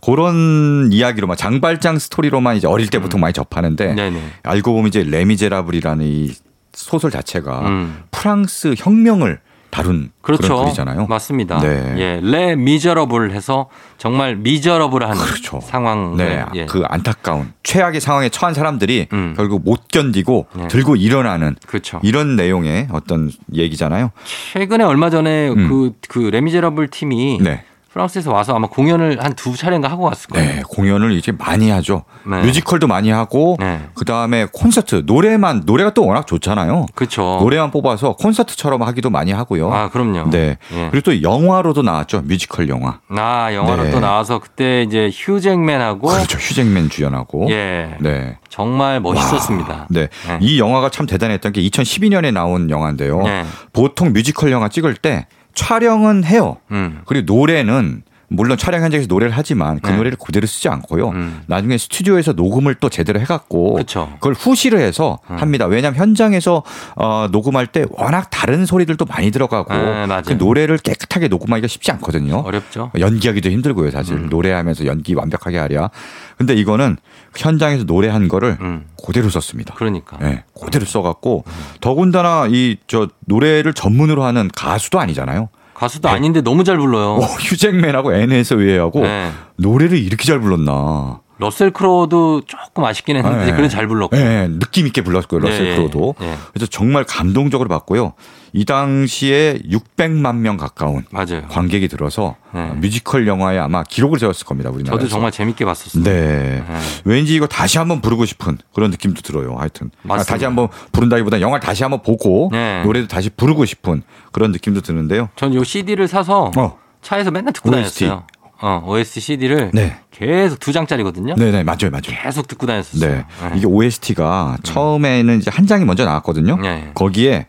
[0.02, 3.96] 그런 이야기로만 장발장 스토리로만 이제 어릴 때 보통 많이 접하는데 음.
[3.96, 4.22] 네네.
[4.44, 6.32] 알고 보면 이제 레미제라블이라는 이
[6.74, 8.04] 소설 자체가 음.
[8.12, 9.40] 프랑스 혁명을
[9.72, 10.64] 그런 그렇죠.
[10.64, 11.08] 글이잖아요.
[11.08, 11.60] 맞습니다.
[11.60, 11.96] 네.
[11.98, 15.60] 예, 레 미저러블 해서 정말 miserable한 그렇죠.
[15.62, 16.18] 상황.
[16.18, 16.66] 네, 예.
[16.66, 19.34] 그 안타까운 최악의 상황에 처한 사람들이 음.
[19.38, 20.68] 결국 못 견디고 네.
[20.68, 22.00] 들고 일어나는 그렇죠.
[22.04, 24.12] 이런 내용의 어떤 얘기잖아요.
[24.54, 25.70] 최근에 얼마 전에 음.
[25.70, 27.64] 그, 그 레미제러블 팀이 네.
[27.92, 30.48] 프랑스에서 와서 아마 공연을 한 두 차례인가 하고 왔을 거예요.
[30.56, 32.04] 네, 공연을 이제 많이 하죠.
[32.26, 32.42] 네.
[32.42, 33.80] 뮤지컬도 많이 하고 네.
[33.94, 36.88] 그 다음에 콘서트 노래만 노래가 또 워낙 좋잖아요.
[36.94, 37.38] 그렇죠.
[37.40, 39.72] 노래만 뽑아서 콘서트처럼 하기도 많이 하고요.
[39.74, 40.30] 아, 그럼요.
[40.30, 40.58] 네.
[40.74, 40.90] 예.
[40.92, 42.22] 그리고 또 영화로도 나왔죠.
[42.26, 43.00] 뮤지컬 영화.
[43.10, 43.92] 아, 영화로 네.
[43.92, 46.38] 또 나와서 그때 이제 휴잭맨하고 그렇죠.
[46.38, 47.48] 휴잭맨 주연하고.
[47.52, 47.96] 예.
[48.00, 48.38] 네.
[48.50, 49.88] 정말 멋있었습니다.
[49.90, 50.10] 네.
[50.28, 50.38] 네.
[50.42, 53.22] 이 영화가 참 대단했던 게 2012년에 나온 영화인데요.
[53.22, 53.46] 네.
[53.72, 56.58] 보통 뮤지컬 영화 찍을 때 촬영은 해요.
[56.72, 57.02] 음.
[57.06, 59.98] 그리고 노래는 물론 촬영 현장에서 노래를 하지만 그 네.
[59.98, 61.10] 노래를 그대로 쓰지 않고요.
[61.10, 61.42] 음.
[61.48, 64.10] 나중에 스튜디오에서 녹음을 또 제대로 해갖고 그쵸.
[64.16, 65.38] 그걸 후시를 해서 음.
[65.38, 65.66] 합니다.
[65.66, 66.64] 왜냐하면 현장에서
[66.96, 70.22] 어, 녹음할 때 워낙 다른 소리들도 많이 들어가고 네, 맞아요.
[70.26, 72.38] 그 노래를 깨끗하게 녹음하기가 쉽지 않거든요.
[72.40, 72.92] 어렵죠.
[73.00, 74.30] 연기하기도 힘들고요, 사실 음.
[74.30, 75.90] 노래하면서 연기 완벽하게 하랴.
[76.38, 76.98] 근데 이거는
[77.36, 78.86] 현장에서 노래한 거를 음.
[79.06, 79.74] 그대로 썼습니다.
[79.76, 80.18] 그러니까.
[80.20, 81.44] 네, 그대로 써갖고
[81.82, 85.50] 더군다나 이 저 노래를 전문으로 하는 가수도 아니잖아요.
[85.80, 87.14] 가수도 아닌데 너무 잘 불러요.
[87.16, 88.12] 어, 휴잭맨하고
[88.56, 89.32] 웨이하고 네.
[89.56, 91.22] 노래를 이렇게 잘 불렀나.
[91.40, 93.52] 러셀 크로도 조금 아쉽긴 했는데 네.
[93.52, 94.16] 그래도 잘 불렀고.
[94.16, 96.16] 네, 느낌 있게 불렀고요, 러셀 예, 크로도.
[96.22, 96.36] 예.
[96.54, 98.14] 그래서 정말 감동적으로 봤고요.
[98.52, 101.44] 이 당시에 600만 명 가까운 맞아요.
[101.50, 102.66] 관객이 들어서 네.
[102.74, 105.00] 뮤지컬 영화에 아마 기록을 세웠을 겁니다, 우리나라에서.
[105.00, 106.12] 저도 정말 재밌게 봤었습니다.
[106.12, 106.64] 네.
[106.68, 106.78] 네.
[107.06, 109.56] 왠지 이거 다시 한번 부르고 싶은 그런 느낌도 들어요.
[109.58, 110.34] 하여튼 아, 맞습니다.
[110.34, 112.84] 다시 한번 부른다기보다 영화를 다시 한번 보고 네.
[112.84, 114.02] 노래도 다시 부르고 싶은
[114.34, 115.30] 그런 느낌도 드는데요.
[115.36, 118.06] 전 요 CD를 사서 어, 차에서 맨날 듣고 OST.
[118.08, 118.28] 다녔어요.
[118.62, 121.36] 어, OST CD를 네, 계속 두 장짜리거든요.
[121.36, 122.02] 네, 네, 맞아요, 맞아요.
[122.04, 123.10] 계속 듣고 다녔었어요.
[123.10, 126.58] 네, 이게 OST가 처음에는 이제 한 장이 먼저 나왔거든요.
[126.58, 126.92] 네.
[126.94, 127.48] 거기에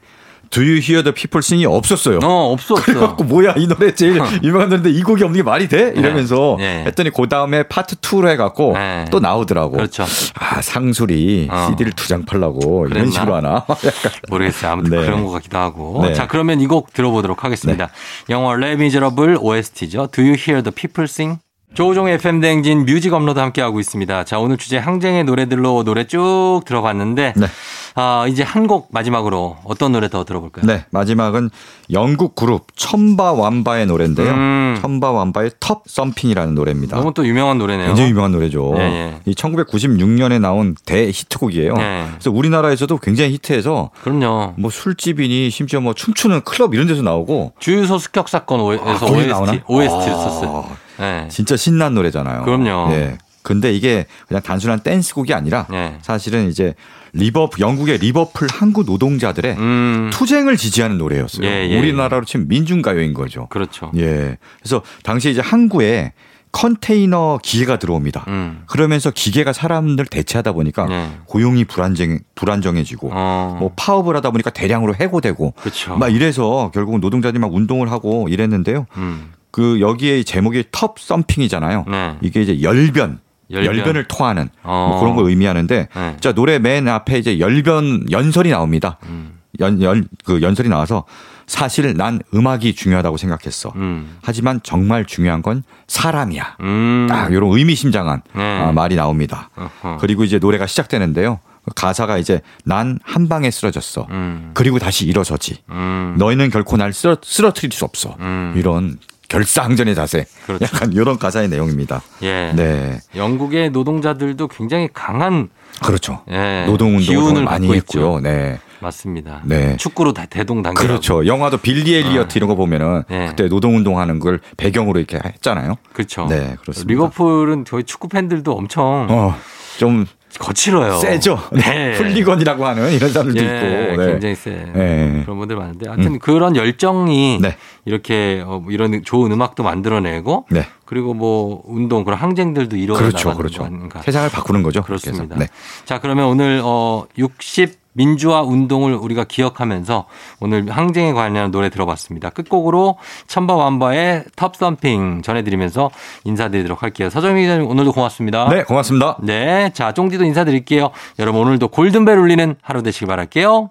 [0.51, 2.19] Do You Hear the People Sing이 없었어요.
[2.25, 2.85] 어, 없어, 없어.
[2.85, 5.93] 그래갖고 뭐야 이 노래 제일 유명한 노래인데 이 곡이 없는 게 말이 돼?
[5.95, 6.83] 이러면서 네.
[6.87, 9.05] 했더니 그 다음에 파트 2로 해갖고 네.
[9.13, 9.73] 또 나오더라고.
[9.77, 10.05] 그렇죠.
[10.35, 11.69] 아 상술이 어.
[11.71, 13.11] CD를 두 장 팔라고 이런 그랬나?
[13.13, 13.65] 식으로 하나?
[14.29, 14.73] 모르겠어요.
[14.73, 15.05] 아무튼 네.
[15.07, 16.03] 그런 것 같기도 하고.
[16.05, 16.15] 네.
[16.15, 17.89] 자, 그러면 이 곡 들어보도록 하겠습니다.
[18.29, 20.09] 영화 레 미저러블 OST죠.
[20.13, 21.39] Do you hear the people sing?
[21.75, 24.25] 조우종의 FM 대행진 뮤직 업로드 함께하고 있습니다.
[24.25, 27.47] 자, 오늘 주제 항쟁의 노래들로 노래 쭉 들어봤는데, 네.
[27.95, 30.65] 아, 이제 한 곡 마지막으로 어떤 노래 더 들어볼까요?
[30.67, 31.51] 네, 마지막은
[31.93, 34.31] 영국 그룹 Chumbawamba의 노래인데요.
[34.31, 34.79] 음.
[34.81, 36.97] Chumbawamba의 Tubthumping이라는 노래입니다.
[36.97, 37.87] 너무 또 유명한 노래네요.
[37.89, 38.75] 굉장히 유명한 노래죠.
[38.77, 39.15] 예, 예.
[39.25, 41.75] 이 1996년에 나온 대히트곡이에요.
[41.75, 42.07] 네.
[42.13, 44.55] 그래서 우리나라에서도 굉장히 히트해서 그럼요.
[44.59, 49.53] 뭐 술집이니 심지어 뭐 춤추는 클럽 이런 데서 나오고 주유소 습격 사건에서 아, OST, 나오나?
[49.67, 50.90] OST를 아, 썼어요.
[51.01, 51.29] 네.
[51.31, 52.43] 진짜 신난 노래잖아요.
[52.43, 52.93] 그럼요.
[52.93, 53.19] 예.
[53.43, 55.99] 근데 이게 그냥 단순한 댄스곡이 아니라 네.
[56.03, 56.75] 사실은 이제
[57.13, 61.47] 리버 영국의 리버풀 항구 노동자들의 음, 투쟁을 지지하는 노래였어요.
[61.47, 61.79] 예, 예.
[61.79, 63.47] 우리나라로 치면 민중가요인 거죠.
[63.49, 63.91] 그렇죠.
[63.97, 64.37] 예.
[64.61, 66.13] 그래서 당시에 이제 항구에
[66.53, 68.25] 컨테이너 기계가 들어옵니다.
[68.29, 71.11] 음, 그러면서 기계가 사람들 대체하다 보니까 네.
[71.27, 75.97] 고용이 불안정 불안정해지고 어, 뭐 파업을 하다 보니까 대량으로 해고되고 그렇죠.
[75.97, 78.87] 막 이래서 결국은 노동자들이 막 운동을 하고 이랬는데요.
[78.97, 81.85] 음, 그 여기에 제목이 Tubthumping이잖아요.
[81.89, 82.17] 네.
[82.21, 83.19] 이게 이제 열변,
[83.53, 83.97] 열변.
[83.97, 84.89] 을 토하는 어.
[84.91, 86.17] 뭐 그런 걸 의미하는데 네.
[86.21, 88.99] 자 노래 맨 앞에 이제 열변 연설이 나옵니다.
[89.05, 91.05] 음, 연, 연, 그 연설이 나와서
[91.47, 93.73] 사실 난 음악이 중요하다고 생각했어.
[93.75, 96.57] 음, 하지만 정말 중요한 건 사람이야.
[96.61, 97.07] 음.
[97.11, 98.61] 딱 이런 의미심장한 네.
[98.61, 99.51] 아, 말이 나옵니다.
[99.57, 99.97] 어허.
[100.01, 101.41] 그리고 이제 노래가 시작되는데요.
[101.77, 104.07] 가사가 이제 난 한 방에 쓰러졌어.
[104.11, 105.59] 음, 그리고 다시 일어서지.
[105.71, 108.17] 음, 너희는 결코 날 쓰러, 쓰러뜨릴 수 없어.
[108.21, 108.55] 음.
[108.57, 108.99] 이런
[109.31, 110.27] 결사항전의 자세.
[110.45, 110.65] 그렇죠.
[110.65, 112.03] 약간 이런 가사의 내용입니다.
[112.23, 112.53] 예.
[112.55, 112.99] 네.
[113.17, 115.49] 영국의 노동자들도 굉장히 강한
[115.83, 116.23] 그렇죠.
[116.31, 118.19] 예, 노동 운동을 기운을 정말 많이 했고요.
[118.19, 118.21] 있죠.
[118.21, 118.59] 네.
[118.81, 119.43] 맞습니다.
[119.45, 119.77] 네.
[119.77, 120.87] 축구로 다 대동단결.
[120.87, 121.27] 그렇죠.
[121.27, 123.29] 영화도 빌리 엘리어트 이런 거 보면은 네.
[123.29, 125.77] 그때 노동 운동하는 걸 배경으로 이렇게 했잖아요.
[125.93, 126.27] 그렇죠.
[126.27, 126.93] 네, 그렇습니다.
[126.93, 129.35] 리버풀은 저희 축구 팬들도 엄청 어,
[129.79, 130.07] 좀
[130.39, 130.99] 거칠어요.
[130.99, 131.39] 세죠.
[131.53, 131.97] 네.
[131.97, 134.03] 훌리건이라고 하는 이런 사람들도 예, 있고.
[134.03, 134.13] 네.
[134.13, 134.51] 굉장히 세.
[134.75, 135.23] 네.
[135.25, 137.57] 그런 분들 많은데 하여튼 그런 열정이 네.
[137.85, 140.67] 이렇게 어, 뭐 이런 좋은 음악도 만들어내고 네.
[140.85, 143.31] 그리고 뭐 운동 그런 항쟁들도 이루어 그렇죠.
[143.31, 144.03] 나가는 그렇죠.
[144.03, 144.83] 세상을 바꾸는 거죠.
[144.83, 145.37] 그렇습니다.
[145.37, 145.49] 네.
[145.85, 150.07] 자 그러면 오늘 어 60 민주화 운동을 우리가 기억하면서
[150.41, 152.31] 오늘 항쟁에 관련한 노래 들어봤습니다.
[152.31, 155.91] 끝곡으로 첨바완바의 텁썸핑 전해드리면서
[156.25, 157.11] 인사드리도록 할게요.
[157.11, 158.49] 서정민 기자님 오늘도 고맙습니다.
[158.49, 159.17] 네, 고맙습니다.
[159.23, 160.91] 네, 자 쫑디도 인사드릴게요.
[161.19, 163.71] 여러분 오늘도 골든벨 울리는 하루 되시길 바랄게요.